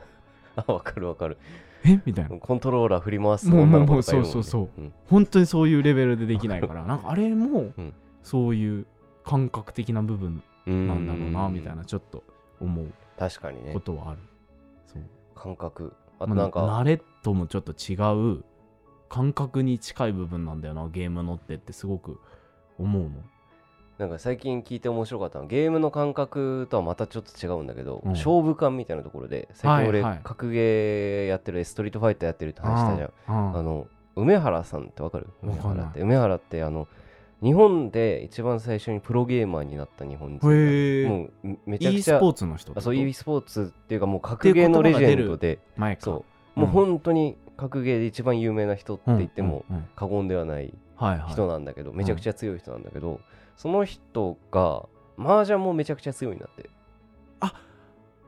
[0.71, 1.37] わかるわかる。
[1.83, 1.99] え？
[2.05, 2.37] みたいな。
[2.37, 4.31] コントローラー振り回すもうもうとかいるもんね。
[4.31, 4.81] そうそうう。
[4.81, 4.93] ん。
[5.07, 6.83] 本当にそういうレベルでできないから。
[6.83, 7.93] なんかあれもうん。
[8.23, 8.85] そういう
[9.23, 10.87] 感覚的な部分うん。
[10.87, 12.23] なんだろうなみたいなちょっと
[12.59, 12.87] 思う
[13.17, 13.73] 確かにね。
[13.73, 14.19] ことはある、
[14.85, 15.03] そう。
[15.35, 15.93] 感覚。
[16.19, 16.59] あとまあなんか。
[16.65, 17.95] 慣れともちょっと違
[18.37, 18.43] う
[19.09, 22.19] 感覚に近い部分なんだよなゲームのってってすごく
[22.77, 23.09] 思うの
[24.01, 28.11] なんか最近聞いて面白かったのはゲームの感覚とはまたちょっと違うんだけど、うん。
[28.13, 30.11] 勝負感みたいなところで最近俺、はい。
[30.13, 33.09] はい格ゲーやってるストリートファイターやってるって話したじゃん。
[33.27, 33.85] ああの
[34.15, 35.27] 梅原さんってわかる？
[35.43, 35.99] 梅原って。
[36.01, 36.87] 梅原ってあの
[37.43, 40.47] 日本で一番最初にプロゲーマーになった日本人
[41.07, 46.25] もうめめちゃく e ちゃスポーツの人そう e スポーツっていうかもう格ゲーのレジェンドで前かそ
[46.57, 46.59] う。
[46.59, 49.63] もう本当に格ゲーで一番有名な人って言っても
[49.95, 50.73] 過言ではない。
[51.31, 53.21] 人なんだけど、めちゃくちゃ強い人なんだけど、
[53.55, 54.85] その人が
[55.17, 56.69] 麻雀もめちゃくちゃ強いんだって。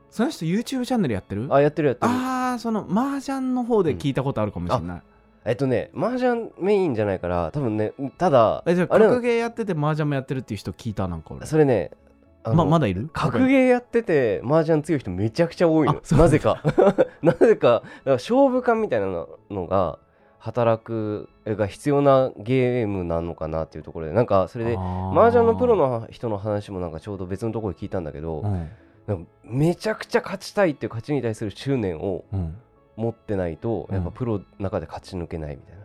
[0.10, 1.48] その人 YouTube チャンネルやってる？
[1.50, 2.14] あやってるやってる。
[2.14, 5.02] あーその麻雀の方で聞いたことあるかもしれない、
[5.44, 11.90] えっとね麻雀メインじゃないから多分ねただえじゃあ格ゲーやってて麻雀もやってるっていう人聞いたなんか俺それね
[12.46, 13.10] ままだいる？
[13.12, 16.00] 格ゲーやってて麻雀強い人めちゃくちゃ多いの。
[16.12, 16.62] なぜか。
[17.24, 19.98] なぜかだから勝負感みたいなのが
[20.44, 28.42] 働くが必要なゲームなのかなっていうところでなんかそれで麻雀のプロの人の話もなんかちょうど別のところで聞いたんだけど、
[29.08, 29.28] うん。
[29.46, 32.58] めちゃくちゃ勝ちたいっていう勝ちに対する執念をうん。
[32.98, 33.96] 持ってないとうん。
[33.96, 35.84] やっぱプロの中で勝ち抜けないみたいな。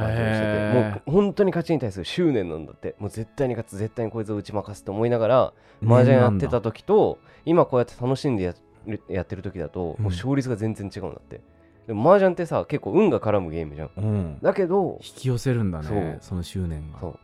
[0.00, 2.96] 感じをしてて、へもう本当に勝ちに対する執念なんだって。
[2.98, 8.54] もう絶対に勝つ絶対にこいつを打ち負かすと思いながらー麻雀やってた時と今こうやって楽しんでや
[8.86, 10.04] るやってる時だとうん。
[10.06, 11.40] もう勝率が全然違うんだって、
[11.86, 13.90] でも麻雀ってさ結構運が絡むゲームじゃん。
[13.96, 14.38] うん。
[14.40, 17.00] だけど引き寄せるんだねその執念が。
[17.00, 17.18] そう。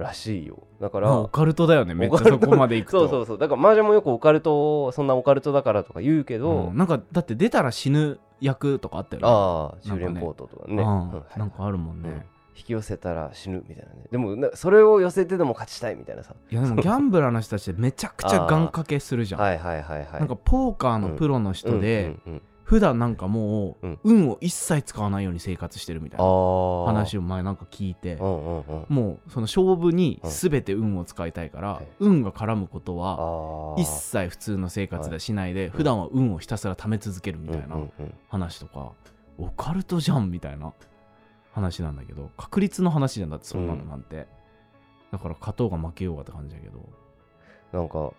[0.00, 0.58] らしいよ。
[0.80, 3.00] だかまあオらカルトだよねめっちゃそこまで行くと。
[3.00, 3.38] そうそうそう。
[3.38, 6.76] だから麻雀もよくオカルトそんなオカルトだからとか言うけど、うん。
[6.76, 9.28] なんかだって出たら死ぬ役とかあったよね。
[9.28, 10.82] ああ修練ポートとかね。
[10.82, 11.10] うん。
[11.10, 12.02] うんなんかあるもんうん。
[12.02, 12.26] ね
[12.56, 14.04] 引き寄せたら死ぬみたいなね。
[14.10, 16.34] でもなそれを寄せてでも勝ちたいみたいなさ。
[16.50, 19.40] いやでもギャンブラーの人たちめちゃくちゃ願掛けするじゃん。
[19.40, 20.18] はいはいはいはい。
[20.18, 23.98] なんかポーカーのプロの人でうんうんうん普段なんかもううん。
[24.04, 26.24] 運を一切使わないように生活してるみたいな
[26.84, 31.86] 話を前なんか聞いてもうその勝負に全て運を使いたいからはい。
[31.98, 37.78] 運が絡むことは一切普通の生活ではしないでん普段は運をひたすら貯め続けるみたいな
[38.28, 38.92] 話とか
[39.38, 40.74] オカルトじゃんみたいな
[41.52, 44.26] 話なんだけど確率の話じゃんだってそんなのなんて。
[45.10, 46.86] だから勝とうが負けようがって感じだけど。
[47.72, 48.12] なんか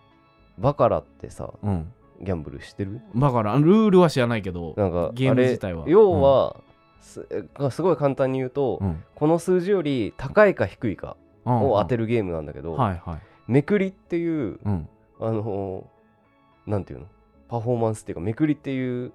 [0.58, 3.00] バカラってさうんギャンブルしてる？
[3.16, 5.84] だからルールは知らないけどなんかゲーム自体は。
[5.88, 6.56] 要は、
[7.00, 7.26] す
[7.70, 9.02] すごい簡単に言うと、うん。
[9.14, 13.20] この数字より高いか低いかうんを当てるゲームなんだけど、はいはい。
[13.46, 14.88] めくりっていううん。
[15.20, 17.06] あのーなんていうの？
[17.48, 19.12] パフォーマンスっていうかめくりっていう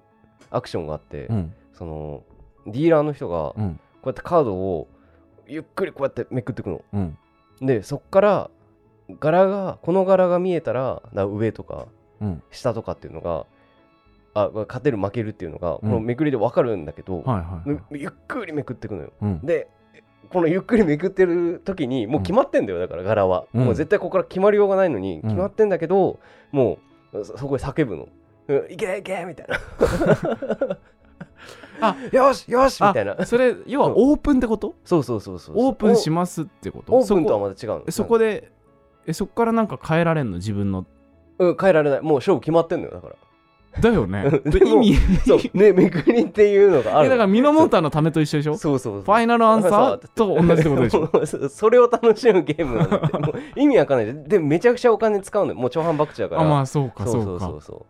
[0.50, 1.52] アクションがあって、うん。
[1.72, 2.22] その
[2.66, 3.62] ディーラーの人がこう
[4.06, 4.88] やってカードを
[5.46, 6.82] ゆっくりこうやってめくっていくの。
[6.92, 7.18] うん。
[7.60, 8.50] でそっから
[9.20, 11.86] 柄がこの柄が見えたらな上とか
[12.20, 12.42] うん。
[12.50, 13.46] 下とかっていうのが
[14.34, 17.80] あ勝てる負けるっていうのが、このめくりで分かるんだけど、はいはいはい。
[17.90, 19.12] ゆゆっくりめくっていくのよ。
[19.22, 19.40] うん。
[19.40, 19.68] で
[20.28, 23.64] このゆっくりめくってる時にもう決まってんだよだから柄は、うん。
[23.64, 25.22] もう絶対ここから決まりようがないのにん。
[25.22, 26.18] 決まってんだけど、
[26.52, 26.78] も
[27.12, 28.08] うそそこで叫ぶの
[28.48, 29.58] 「うんいけいけ!」みたいな。
[31.80, 31.96] あ。
[32.12, 33.16] よしよしみたいな。
[33.18, 34.74] あそれ要はオープンってこと？
[34.84, 36.92] そうそうそうそうオープンしますってこと？
[36.92, 38.50] オープンとはまた違うそこで
[39.06, 40.38] えそこからなんか変えられんの？
[40.38, 40.84] 自分の
[41.38, 42.00] うん変えられない。
[42.02, 43.14] もう勝負決まってんのよだから。
[43.78, 44.40] だよね。
[44.64, 44.94] 意味
[45.26, 48.56] そうねめくりっていうのがあるえだからミノモーターのためと一緒でしょ？
[48.56, 49.02] そうそうそう。
[49.02, 51.10] ファイナルアンサーと同じってことでしょ？
[51.12, 54.24] ょ そそれを楽しむゲームなんてもう意味わかんない。
[54.28, 55.58] でめちゃくちゃお金使うのよ。
[55.58, 56.40] もう超反博打だから。
[56.42, 57.82] あまあそうかそうかそうそうそうっ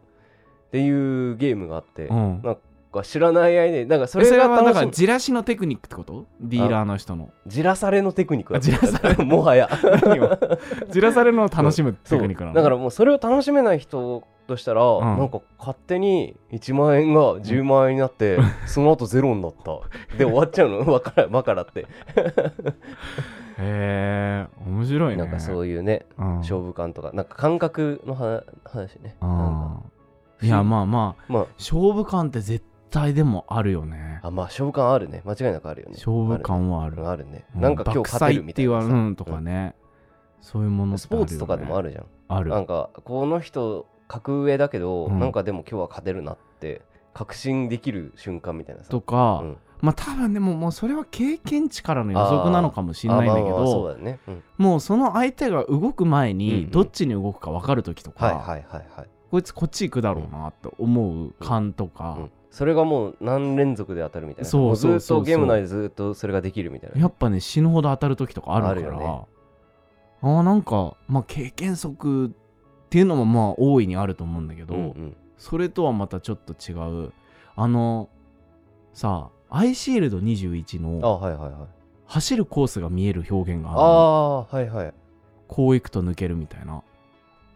[0.73, 2.59] ていうゲームがあって、うんなんか
[2.97, 6.27] か知らない間になんかそそれれがはだから楽しじらしのテクニックってこと？
[6.41, 7.31] ディーラーの人の。
[7.45, 9.69] みじらされのテクニックだあじらされもはや。
[10.03, 10.39] 何を？
[10.91, 12.55] じらされるのを楽しむテクニックなの？
[12.55, 15.01] だからもうそれを楽しめない人としたら、ん。
[15.19, 19.81] なんか勝手に1万円が10万円になって、 その後ゼロになった。
[20.17, 20.81] で終わっちゃうの？
[20.93, 21.87] わからバカだって、
[23.59, 25.23] へえ面白いね。
[25.23, 26.37] なんかそういうねうん。
[26.39, 27.11] 勝負感とか。
[27.13, 29.17] なんか感覚のは話ね。
[29.21, 29.83] なんか。
[29.83, 29.93] うん
[30.43, 31.33] いやまあまあ。
[31.33, 31.47] まあ。
[31.59, 34.21] 勝負感って絶対でもあるよね。
[34.23, 35.23] あまあ勝負感あるね。
[35.25, 35.95] 間違いなくあるよね。
[35.95, 36.97] 勝負感はある。
[36.99, 39.75] あるあるね、うなんか今日勝てるみたいな爆祭って言われるとかね、
[40.41, 42.07] そういうものってスポーツとかでもあるるじゃん。
[42.29, 42.51] ある。
[42.51, 45.19] なんかこの人格上だけど、うん。
[45.19, 46.83] なんかでも今日は勝てるなって
[47.15, 48.91] 確信できる瞬間みたいなさ。
[48.91, 49.57] とか、うん。
[49.81, 53.97] まあ多分でももうそれは経験値からの予測なのかもしれないんだけど
[54.57, 56.39] もうその相手が動く前うんうん。
[56.39, 64.51] にどっちに動くか分かる時とか、はいはいはいはい、こいつこっち行くだろうなって思う感とか、うん、それがもう何連続で当たるみたいな。
[64.51, 65.01] そうもずっそうそう。
[65.01, 67.01] そうとゲーム内でずっとそれができるみたいな。
[67.01, 68.97] やっぱね死ぬほど当たる時とかあるから。
[68.97, 69.07] あね
[70.23, 72.31] あーなんかまあ経験則っ
[72.89, 75.17] ていうのもまあ大いにあると思うんだけど、うんうん。
[75.37, 76.75] それとはまたちょっと違
[77.07, 77.13] う。
[77.57, 78.09] あの
[78.93, 81.69] さアイシールド21あのはいはいはい。
[82.07, 83.85] 走るコースが見える表現があるの。
[83.85, 84.95] あはいはい。
[85.49, 86.83] こう行くと抜けるみたいな。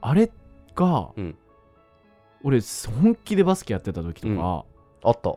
[0.03, 0.31] あれ
[0.75, 1.37] が、うん。
[2.43, 4.65] 俺本気でバスケやってた時とか、
[5.03, 5.35] あった。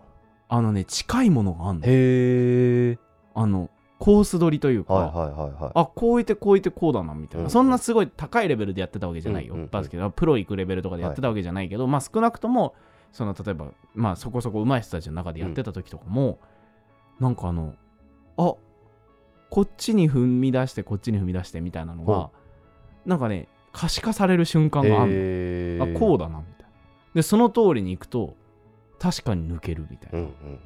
[0.50, 1.86] あのね近いものがあんの。
[1.86, 2.98] へえ
[3.34, 5.72] あのコース取りというか、はいはいはいはい。
[5.76, 9.70] あこういてこういてこうだなみたいな、うんそんなすごい高いレベルでやってたわけじゃないよ、うんうんうん。
[9.72, 12.76] バスケはプロ行くレベルとかでやってたわけじゃないけど、まあ少なくとも
[13.12, 16.40] その例えばまあそこそこ上手い人たちの中でやってた時とかも、
[17.20, 17.76] なんかあの
[18.38, 18.56] あ
[19.50, 22.30] こっちに踏み出してこっちに踏み出してみたいなのほが
[23.06, 26.68] なんかね可視化される瞬間があるへの、あこうだなみたいな。
[27.14, 28.36] でその通りに行くと
[29.04, 30.60] 確かに抜けるみたいな、うんうんうん。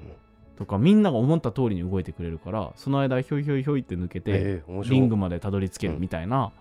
[0.57, 6.51] とかみんなが思った通りに動いてくれるからその間ひょいひょいひょいって抜けて、へーリングまでたどり着けるみたいな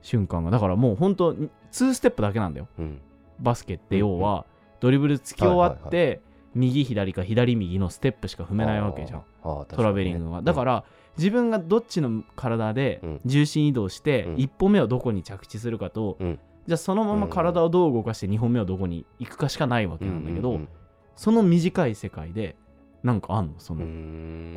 [0.00, 0.50] 瞬間が。
[0.50, 2.68] だからもう本当2ステップだけなんだよ。
[2.78, 3.00] うん。
[3.38, 4.46] バスケって要は
[4.80, 6.22] ドリブルつき終わっはいて
[6.54, 9.18] 右左か左右のステップしか踏めないわけじゃん。
[9.18, 9.24] ね。
[9.42, 10.40] トラベリングは。
[10.40, 10.84] だから
[11.18, 13.20] 自分がどっちの体でうん。
[13.26, 14.34] 重心移動してうん。
[14.36, 16.38] 1歩目をどこに着地するかとうん。
[16.66, 20.68] じゃあそのまま体をどう動かして2本目をどこに行くかしかないわけなんだけどうんうん
[21.16, 22.56] その短い世界で
[23.02, 23.54] なんかあんの？
[23.58, 23.90] そうんうの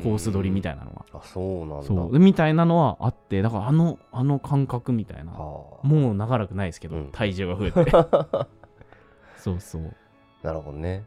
[0.02, 1.82] コース取りみたいなのがあそうなんだ。
[1.86, 2.12] そう。
[2.12, 5.32] でみたいなのはあってだからあのあの感覚みたいな。
[5.32, 5.86] はあ。
[5.86, 7.08] もう長らくないですけど、うん。
[7.12, 7.90] 体重が増えて。
[9.36, 9.94] そうそう、
[10.42, 11.04] なるほどね。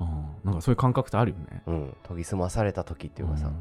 [0.00, 0.08] うん、
[0.44, 1.62] なんかそういう感覚ってあるよね。
[1.66, 1.96] うん。
[2.08, 3.48] 研ぎ澄まされた時っていうかさ。
[3.48, 3.54] ん。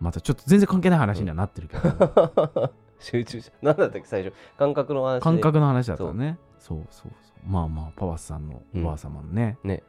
[0.00, 4.32] またちょっと全然関係ない話にはなってるけど、 集中し何だったっけ最初？
[4.58, 5.20] 感覚の話で。
[5.20, 6.38] 感覚の話だったらね。
[6.58, 6.78] そう。
[6.90, 8.82] そうそうまあまあパワスさんのうん。
[8.84, 9.82] おばあ様のね,、ね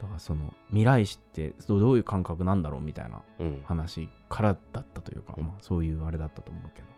[0.00, 3.62] だからその未来史ってどういう感覚なんだろうみたいなうん。
[3.64, 5.44] 話からだったというか、うん。
[5.44, 6.88] まあ、そういうあれだったと思うけど。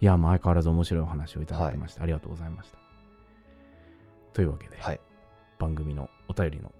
[0.00, 2.78] いやまあ相変わらず面白いお話をいただきまして、ありがとうございました。
[4.32, 5.00] というわけで、はい。
[5.58, 6.72] 番組のお便りの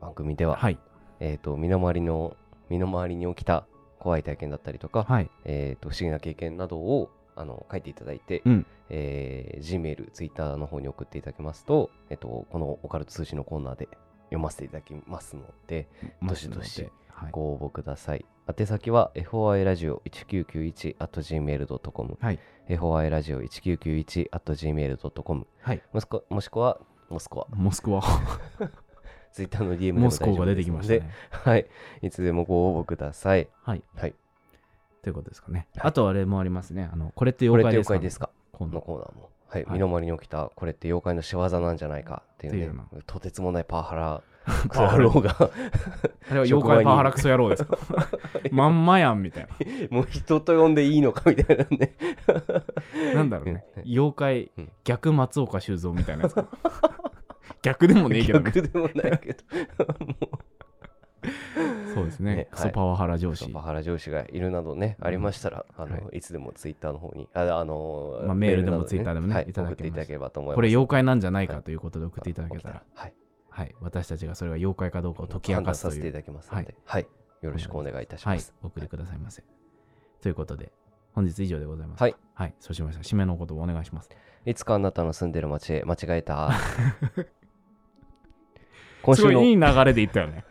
[0.00, 0.78] 番組でははい。
[1.20, 2.36] えっと身の回りの
[2.70, 3.66] 身の回りに起きた
[3.98, 5.30] 怖い体験だったりとかはい。
[5.44, 8.66] えっと不思議な経験などをあの書いていただいてうん。
[8.90, 13.86] えー Gmail、Twitter の方に送っていただけますと、えっと、このオカルト通信のコーナーで
[14.28, 15.88] 読ませていただきますので、
[16.22, 18.24] どしどしはい、ご応募ください。
[18.58, 26.78] 宛先は FOI ラジオ1991 at gmail.com、はい、FOI ラジオ1991 at gmail.com はい、もしくもしくは
[27.10, 28.02] モスクワ、モスクワ。
[29.32, 31.00] Twitter の DM でもモスコが出てきましたね。
[31.00, 31.66] のではい、
[32.02, 33.48] いつでもご応募ください。
[33.62, 33.82] はい。
[33.94, 34.14] はい、
[35.02, 35.88] ということですかね、はい。
[35.88, 36.88] あとあれもありますね。
[36.92, 37.98] あのこれって妖怪ですか？
[37.98, 38.30] ですか？
[38.52, 38.76] 今度。
[38.76, 39.72] のコーナーも、はいはい。
[39.74, 42.80] 身の回りに起きたこれって妖怪の仕業なんじゃないかっていうね。
[43.06, 44.22] とてつもないパワハラ。
[44.68, 45.36] クソ野郎が。
[46.30, 47.76] あれは妖怪パワハラクソ野郎ですか？
[48.50, 49.48] まんまやんみたい
[49.90, 51.94] もう人と呼んでいいのかみたいなね。
[53.12, 53.64] ななんだろうね。
[53.76, 54.72] うん妖怪うん。
[54.84, 56.46] 逆松岡修造みたいなやつか。
[57.62, 58.44] 逆でもねえけどね。
[58.52, 59.44] 逆でもないけど
[61.94, 62.36] そうですね。
[62.36, 66.20] ねクソパワハラ上司、パワハラ上司がいるなどね、ありましたら、あの、、はい。
[66.20, 69.72] つでもツイッターの方に、あ、あのまあメールでもなど Twitter でもねはいいただけます。
[69.72, 70.56] 送っていただければと思います。
[70.56, 73.14] これ妖怪なんじゃないかということで送っていただけたら、はい、
[73.48, 75.92] はい、私たちがそれが妖怪かどうかを解き明判かすという。
[75.92, 77.06] 断させていただきますので、はい、
[77.42, 78.36] よろしくお願いいたしはい。
[78.36, 79.42] ます。、お送りくださいませ。
[80.20, 80.72] ということで、
[81.12, 82.00] 本日以上でございます。
[82.00, 82.14] はい。
[82.34, 83.02] はい、そうしました。
[83.02, 84.10] 締めの言葉お願いします。
[84.46, 86.52] いつかあなたの住んでる街へ間違えた。
[89.02, 90.44] 今週のいい流れで言ったよね。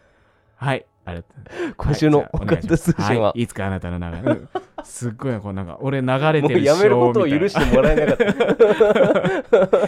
[0.58, 1.30] はい、ありがと
[1.70, 1.74] う。
[1.76, 4.32] 今週のはいじゃあオカルト通信は、い、いつかあなたの流れ。
[4.34, 4.50] うん
[4.84, 8.18] すっごいなこうなんか、俺流れもてるっしょうやめることを許してもらえなかっ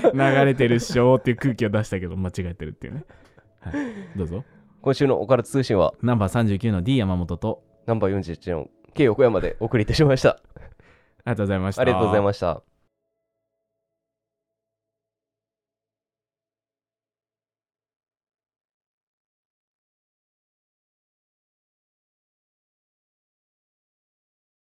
[0.01, 0.11] た。
[0.11, 3.05] 流れてるっしょっていう空気を出したけど、間違えてるっていうね。
[3.61, 3.73] はい、
[4.17, 4.43] どうぞ。
[4.81, 5.93] 今週のオカルト通信は？
[6.01, 10.41] ナンバー39の D 山本とナンバー41の K 横山でお送りいたしましたあり
[11.25, 12.68] がとうございましたありがとうございました